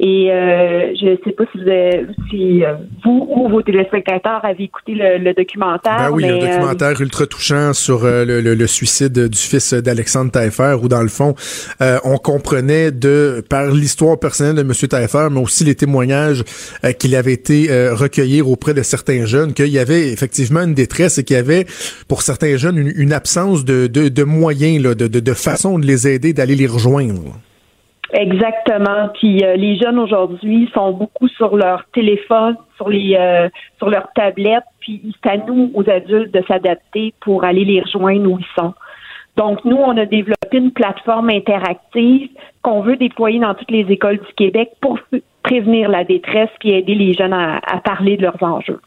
[0.00, 2.74] Et euh, je ne sais pas si, vous, avez, si euh,
[3.04, 5.96] vous ou vos téléspectateurs avez écouté le, documentaire.
[5.98, 10.30] Ben oui, mais, un documentaire ultra touchant sur euh, le, le, suicide du fils d'Alexandre
[10.30, 11.34] Taillefer, où dans le fond,
[12.04, 14.72] on comprenait de par l'histoire personnelle de M.
[14.88, 16.44] Taillefer, mais aussi les témoignages
[16.98, 21.24] qu'il avait été recueillir auprès de certains jeunes, qu'il y avait effectivement une détresse et
[21.24, 21.66] qu'il y avait
[22.06, 25.86] pour certains jeunes une, absence de, de, de moyens, là, de, de, de façon de
[25.86, 27.38] les aider, d'aller les rejoindre.
[28.12, 29.08] Exactement.
[29.14, 34.10] Puis euh, les jeunes aujourd'hui sont beaucoup sur leur téléphone, sur les euh, sur leur
[34.14, 34.64] tablette.
[34.80, 38.72] Puis c'est à nous, aux adultes, de s'adapter pour aller les rejoindre où ils sont.
[39.36, 42.30] Donc nous, on a développé une plateforme interactive
[42.62, 44.98] qu'on veut déployer dans toutes les écoles du Québec pour
[45.42, 48.80] prévenir la détresse puis aider les jeunes à, à parler de leurs enjeux.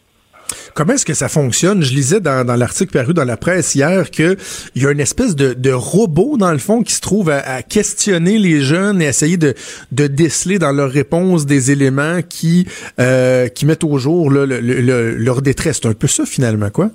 [0.74, 1.82] Comment est-ce que ça fonctionne?
[1.82, 4.38] Je lisais dans, dans l'article paru dans la presse hier qu'il
[4.76, 7.62] y a une espèce de, de, robot, dans le fond, qui se trouve à, à,
[7.62, 9.54] questionner les jeunes et essayer de,
[9.92, 12.68] de déceler dans leur réponse des éléments qui,
[13.00, 15.80] euh, qui mettent au jour le, le, leur détresse.
[15.82, 16.90] C'est un peu ça, finalement, quoi?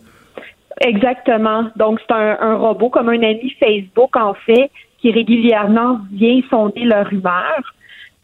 [0.80, 1.70] Exactement.
[1.76, 6.84] Donc, c'est un, un, robot comme un ami Facebook, en fait, qui régulièrement vient sonder
[6.84, 7.62] leur humeur.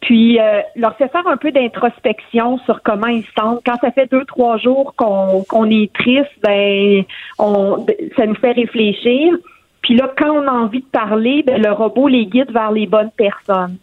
[0.03, 3.61] Puis euh, leur fait faire un peu d'introspection sur comment ils se sentent.
[3.65, 7.03] Quand ça fait deux, trois jours qu'on qu'on est triste, ben
[7.39, 7.85] on
[8.17, 9.33] ça nous fait réfléchir.
[9.81, 12.85] Puis là, quand on a envie de parler, ben, le robot les guide vers les
[12.85, 13.77] bonnes personnes.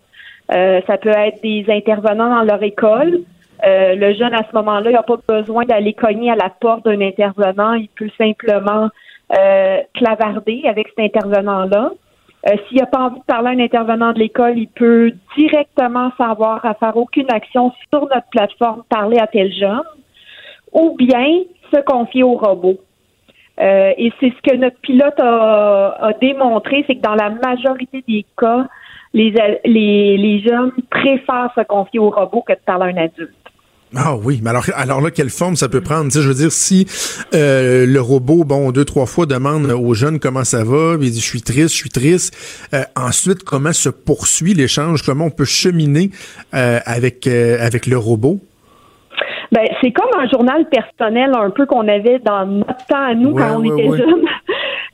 [0.53, 3.21] Euh, ça peut être des intervenants dans leur école.
[3.67, 6.85] Euh, le jeune, à ce moment-là, il n'a pas besoin d'aller cogner à la porte
[6.85, 7.75] d'un intervenant.
[7.75, 8.91] Il peut simplement
[9.39, 11.93] euh, clavarder avec cet intervenant-là.
[12.49, 16.11] Euh, S'il n'a pas envie de parler à un intervenant de l'école, il peut directement
[16.17, 19.83] savoir à faire aucune action sur notre plateforme, parler à tel jeune,
[20.73, 21.41] ou bien
[21.73, 22.79] se confier au robot.
[23.61, 28.03] Euh, et c'est ce que notre pilote a, a démontré, c'est que dans la majorité
[28.09, 28.67] des cas,
[29.13, 29.35] les,
[29.65, 33.35] les, les jeunes préfèrent se confier au robot que de parler à un adulte.
[33.97, 36.11] Ah oui, mais alors, alors là, quelle forme ça peut prendre?
[36.13, 36.87] je veux dire, si
[37.35, 41.21] euh, le robot, bon, deux, trois fois demande aux jeunes comment ça va, il dit
[41.21, 42.69] je suis triste, je suis triste.
[42.73, 45.03] Euh, ensuite, comment se poursuit l'échange?
[45.03, 46.11] Comment on peut cheminer
[46.55, 48.39] euh, avec, avec le robot?
[49.51, 53.35] Ben, c'est comme un journal personnel un peu qu'on avait dans notre temps à nous
[53.35, 54.25] quand on était jeunes.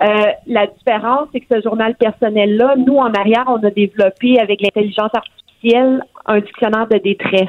[0.46, 5.10] la différence, c'est que ce journal personnel-là, nous, en arrière, on a développé avec l'intelligence
[5.14, 7.48] artificielle un dictionnaire de détresse.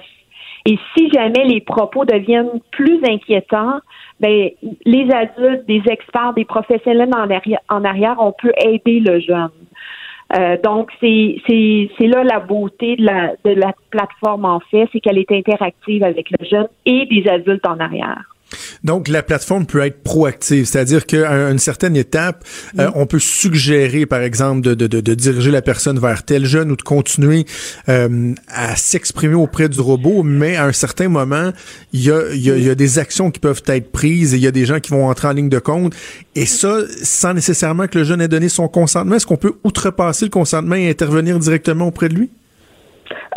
[0.70, 3.80] Et si jamais les propos deviennent plus inquiétants,
[4.20, 4.49] ben,
[4.86, 7.09] les adultes, des experts, des professionnels
[7.70, 9.49] en arrière, on peut aider le jeune.
[10.38, 11.38] Euh, donc, c'est
[12.01, 16.32] là la beauté de la, de la plateforme, en fait, c'est qu'elle est interactive avec
[16.32, 18.26] le jeune et des adultes en arrière.
[18.84, 22.43] Donc, la plateforme peut être proactive, c'est-à-dire qu'à une certaine étape,
[22.80, 26.72] euh, on peut suggérer, par exemple, de, de, de, diriger la personne vers tel jeune
[26.72, 27.45] ou de continuer
[27.89, 31.52] euh, à s'exprimer auprès du robot, mais à un certain moment,
[31.93, 34.43] il y a, y, a, y a, des actions qui peuvent être prises et il
[34.43, 35.93] y a des gens qui vont entrer en ligne de compte.
[36.36, 40.26] Et ça, sans nécessairement que le jeune ait donné son consentement, est-ce qu'on peut outrepasser
[40.26, 42.30] le consentement et intervenir directement auprès de lui?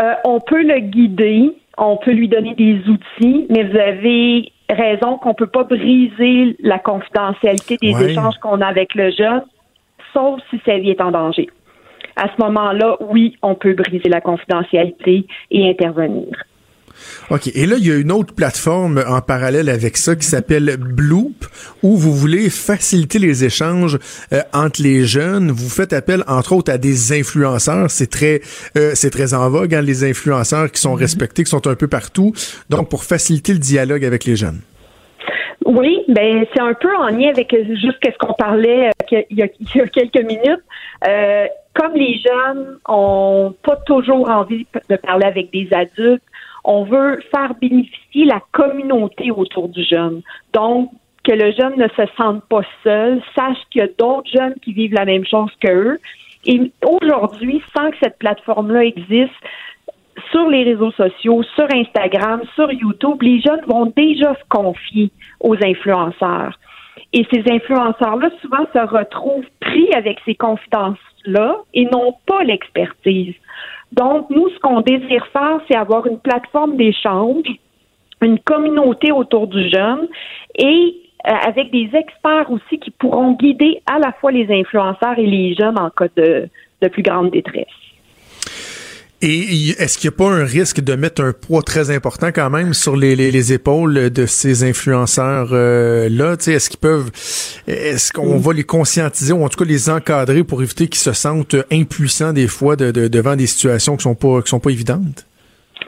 [0.03, 5.18] Euh, on peut le guider, on peut lui donner des outils, mais vous avez raison
[5.18, 9.43] qu'on peut pas briser la confidentialité des échanges qu'on a avec le jeune,
[10.12, 11.49] sauf si sa vie est en danger.
[12.16, 16.27] À ce moment-là, oui, on peut briser la confidentialité et intervenir.
[17.31, 17.51] OK.
[17.55, 21.47] Et là, il y a une autre plateforme en parallèle avec ça qui s'appelle Bloop,
[21.83, 23.99] où vous voulez faciliter les échanges
[24.33, 25.51] euh, entre les jeunes.
[25.51, 27.91] Vous faites appel, entre autres, à des influenceurs.
[27.91, 28.41] C'est très,
[28.77, 31.01] euh, c'est très en vogue, hein, les influenceurs qui sont mm-hmm.
[31.01, 32.33] respectés, qui sont un peu partout.
[32.69, 34.61] Donc, pour faciliter le dialogue avec les jeunes.
[35.67, 39.43] Oui, ben c'est un peu en lien avec juste ce qu'on parlait euh, il y,
[39.43, 40.63] a, quelques minutes.
[41.07, 46.23] Euh, comme les jeunes ont pas toujours envie de parler avec des adultes,
[46.65, 50.23] on veut faire bénéficier la communauté autour du jeune.
[50.53, 50.91] Donc,
[51.25, 54.73] que le jeune ne se sente pas seul, sache qu'il y a d'autres jeunes qui
[54.73, 55.99] vivent la même chose qu'eux.
[56.47, 59.35] Et aujourd'hui, sans que cette plateforme-là existe,
[60.31, 65.57] sur les réseaux sociaux, sur Instagram, sur YouTube, les jeunes vont déjà se confier aux
[65.63, 66.59] influenceurs.
[67.13, 73.35] Et ces influenceurs-là, souvent, se retrouvent pris avec ces confidences-là et n'ont pas l'expertise.
[73.93, 77.45] Donc, nous, ce qu'on désire faire, c'est avoir une plateforme d'échange,
[78.22, 80.09] une communauté autour du jeune
[80.57, 80.95] et
[81.26, 85.55] euh, avec des experts aussi qui pourront guider à la fois les influenceurs et les
[85.55, 86.49] jeunes en cas de,
[86.82, 87.66] de plus grande détresse.
[89.23, 92.49] Et est-ce qu'il n'y a pas un risque de mettre un poids très important quand
[92.49, 96.37] même sur les, les, épaules de ces influenceurs euh, là?
[96.47, 97.11] Est-ce qu'ils peuvent,
[97.66, 101.12] est-ce qu'on va les conscientiser ou en tout cas les encadrer pour éviter qu'ils se
[101.12, 105.27] sentent impuissants des fois de, devant des situations qui sont pas qui sont pas évidentes?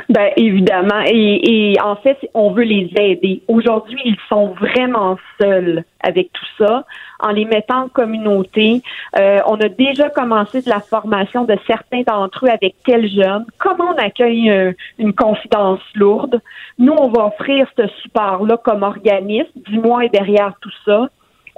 [0.09, 1.03] Ben évidemment.
[1.07, 3.43] Et, en fait, on veut les aider.
[3.49, 6.85] Aujourd'hui, ils sont vraiment seuls avec tout ça.
[7.21, 8.83] En les mettant en communauté,
[9.19, 13.45] euh, on a déjà commencé de la formation de certains d'entre eux avec quels jeunes.
[13.59, 16.41] Comment on accueille euh, une confidence lourde.
[16.79, 19.51] Nous, on va offrir ce support-là comme organisme.
[19.57, 21.09] Du moins derrière tout ça.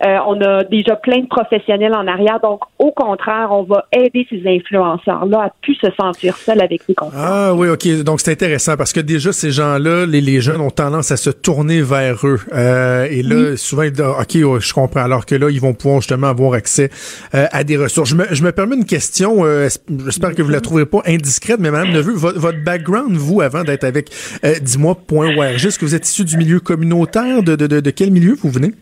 [0.05, 2.41] Euh, on a déjà plein de professionnels en arrière.
[2.43, 6.95] Donc, au contraire, on va aider ces influenceurs-là à plus se sentir seuls avec les
[6.95, 7.21] contenus.
[7.23, 7.87] Ah oui, OK.
[8.03, 11.31] Donc, c'est intéressant parce que déjà, ces gens-là, les, les jeunes ont tendance à se
[11.31, 12.41] tourner vers eux.
[12.53, 15.03] Euh, et là, souvent, ils disent, OK, oh, je comprends.
[15.05, 16.91] Alors que là, ils vont pouvoir justement avoir accès
[17.35, 18.11] euh, à des ressources.
[18.11, 19.45] Je me, je me permets une question.
[19.45, 19.69] euh,
[20.07, 23.63] J'espère que vous la trouverez pas indiscrète, mais Madame Neveu, votre, votre background, vous, avant
[23.63, 24.11] d'être avec
[24.45, 27.43] euh, Dis-moi, point ORG, est-ce que vous êtes issu du milieu communautaire?
[27.45, 28.73] De, de, de, de quel milieu vous venez?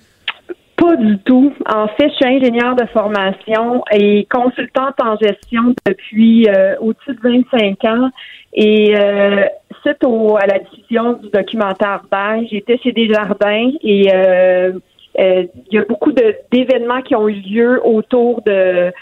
[0.76, 1.52] Pas du tout.
[1.66, 7.20] En fait, je suis ingénieure de formation et consultante en gestion depuis euh, au-dessus de
[7.22, 8.10] 25 ans.
[8.54, 9.44] Et euh,
[9.82, 14.72] suite au, à la diffusion du documentaire Bail, j'étais chez Desjardins et euh,
[15.18, 18.92] euh, il y a beaucoup d'événements qui ont eu lieu autour de,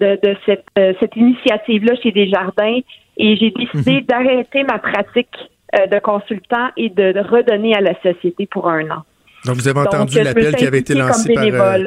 [0.00, 2.80] de, de cette, euh, cette initiative-là chez Desjardins.
[3.16, 5.36] Et j'ai décidé d'arrêter ma pratique
[5.78, 9.02] euh, de consultant et de, de redonner à la société pour un an.
[9.44, 11.86] Donc, vous avez entendu l'appel qui avait été lancé par, euh,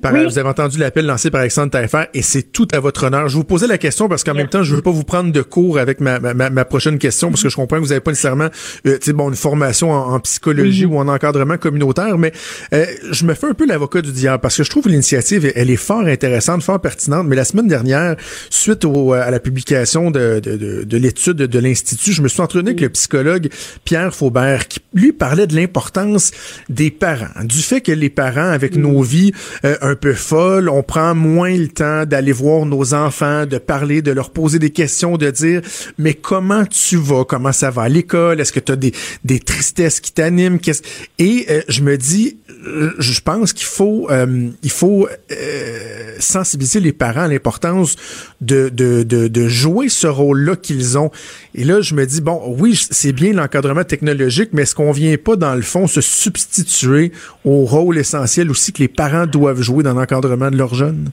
[0.00, 0.24] par Oui.
[0.24, 3.28] vous avez entendu l'appel lancé par Alexandre Taillefer et c'est tout à votre honneur.
[3.28, 5.42] Je vous posais la question parce qu'en même temps, je veux pas vous prendre de
[5.42, 8.10] cours avec ma, ma, ma- prochaine question parce que je comprends que vous avez pas
[8.12, 8.48] nécessairement
[8.86, 12.32] euh, tu sais, bon, une formation en, en psychologie ou en encadrement communautaire, mais
[12.72, 15.70] euh, je me fais un peu l'avocat du diable parce que je trouve l'initiative, elle
[15.70, 18.16] est fort intéressante, fort pertinente, mais la semaine dernière,
[18.50, 22.40] suite au, à la publication de, de, de, de l'étude de l'Institut, je me suis
[22.40, 23.48] entretenu avec le psychologue
[23.84, 26.30] Pierre Faubert qui, lui, parlait de l'importance
[26.68, 29.32] des parents, du fait que les parents, avec nos vies
[29.64, 34.02] euh, un peu folles, on prend moins le temps d'aller voir nos enfants, de parler,
[34.02, 35.62] de leur poser des questions, de dire
[35.98, 38.92] mais comment tu vas, comment ça va à l'école, est-ce que tu as des,
[39.24, 40.82] des tristesses qui t'animent, qu'est-ce
[41.18, 46.80] et euh, je me dis, euh, je pense qu'il faut euh, il faut euh, sensibiliser
[46.80, 47.96] les parents à l'importance
[48.40, 51.10] de, de, de, de jouer ce rôle-là qu'ils ont.
[51.54, 55.16] Et là, je me dis, bon, oui, c'est bien l'encadrement technologique, mais est-ce qu'on vient
[55.16, 56.66] pas, dans le fond, se substituer
[57.44, 61.10] au rôle essentiel aussi que les parents doivent jouer dans l'encadrement de leurs jeunes?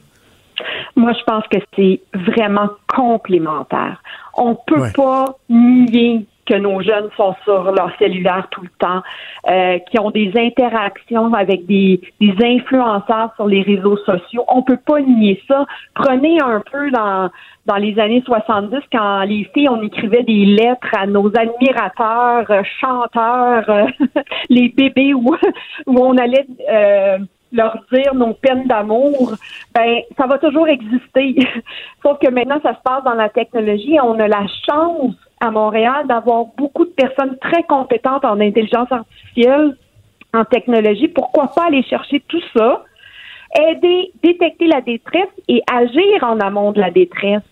[0.95, 4.01] Moi, je pense que c'est vraiment complémentaire.
[4.35, 4.91] On peut Ouais.
[4.95, 9.01] pas nier que nos jeunes sont sur leur cellulaire tout le temps,
[9.47, 14.43] euh, qui ont des interactions avec des, des influenceurs sur les réseaux sociaux.
[14.47, 15.65] On peut pas nier ça.
[15.95, 17.29] Prenez un peu dans
[17.65, 22.61] dans les années 70 quand les filles on écrivait des lettres à nos admirateurs, euh,
[22.79, 23.85] chanteurs, euh,
[24.49, 25.35] les bébés où
[25.85, 27.19] où on allait euh,
[27.51, 29.33] leur dire nos peines d'amour,
[29.73, 31.35] ben ça va toujours exister.
[32.03, 35.51] Sauf que maintenant, ça se passe dans la technologie et on a la chance à
[35.51, 39.75] Montréal d'avoir beaucoup de personnes très compétentes en intelligence artificielle,
[40.33, 41.09] en technologie.
[41.09, 42.83] Pourquoi pas aller chercher tout ça,
[43.59, 47.43] aider, détecter la détresse et agir en amont de la détresse.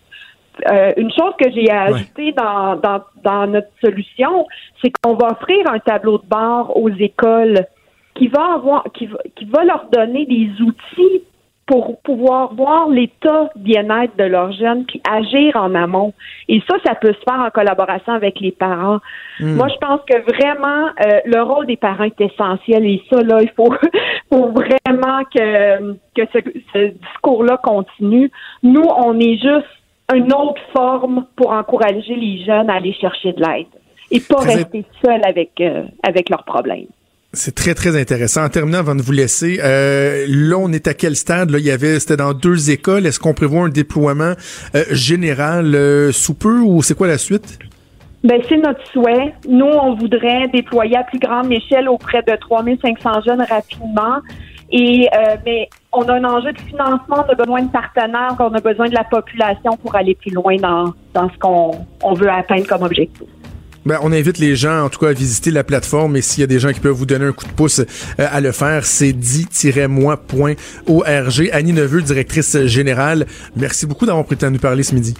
[0.70, 4.46] Euh, une chose que j'ai ajoutée dans, dans, dans notre solution,
[4.80, 7.66] c'est qu'on va offrir un tableau de bord aux écoles
[8.14, 11.22] qui va avoir qui va, qui va leur donner des outils
[11.66, 16.12] pour pouvoir voir l'état bien-être de leurs jeunes puis agir en amont.
[16.48, 18.98] Et ça, ça peut se faire en collaboration avec les parents.
[19.40, 23.38] Moi, je pense que vraiment euh, le rôle des parents est essentiel et ça, là,
[23.40, 23.72] il faut,
[24.32, 26.38] faut vraiment que, que ce,
[26.72, 28.30] ce discours-là continue.
[28.62, 29.66] Nous, on est juste
[30.14, 33.66] une autre forme pour encourager les jeunes à aller chercher de l'aide
[34.10, 36.86] et pas Très- rester seuls avec, euh, avec leurs problèmes.
[37.34, 38.44] C'est très, très intéressant.
[38.44, 41.50] En terminant, avant de vous laisser, euh, là, on est à quel stade?
[41.50, 43.06] Là, il y avait, c'était dans deux écoles.
[43.06, 44.34] Est-ce qu'on prévoit un déploiement
[44.74, 47.58] euh, général euh, sous peu ou c'est quoi la suite?
[48.22, 49.34] Ben, c'est notre souhait.
[49.48, 54.20] Nous, on voudrait déployer à plus grande échelle auprès de 3500 jeunes rapidement.
[54.70, 58.54] Et euh, mais on a un enjeu de financement, on a besoin de partenaires, on
[58.54, 61.72] a besoin de la population pour aller plus loin dans, dans ce qu'on
[62.02, 63.28] on veut atteindre comme objectif.
[63.84, 66.44] Ben, on invite les gens, en tout cas, à visiter la plateforme et s'il y
[66.44, 67.84] a des gens qui peuvent vous donner un coup de pouce euh,
[68.18, 70.56] à le faire, c'est dit-moi.org.
[71.52, 73.26] Annie Neveu, directrice générale,
[73.56, 75.14] merci beaucoup d'avoir pris le temps de nous parler ce midi.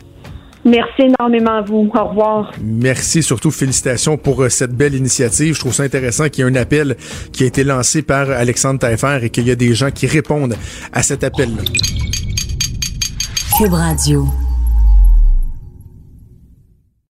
[0.65, 1.91] Merci énormément à vous.
[1.93, 2.53] Au revoir.
[2.63, 5.55] Merci, surtout félicitations pour euh, cette belle initiative.
[5.55, 6.97] Je trouve ça intéressant qu'il y ait un appel
[7.33, 10.55] qui a été lancé par Alexandre Taillefer et qu'il y a des gens qui répondent
[10.93, 11.63] à cet appel-là.
[13.59, 14.29] Cube Radio.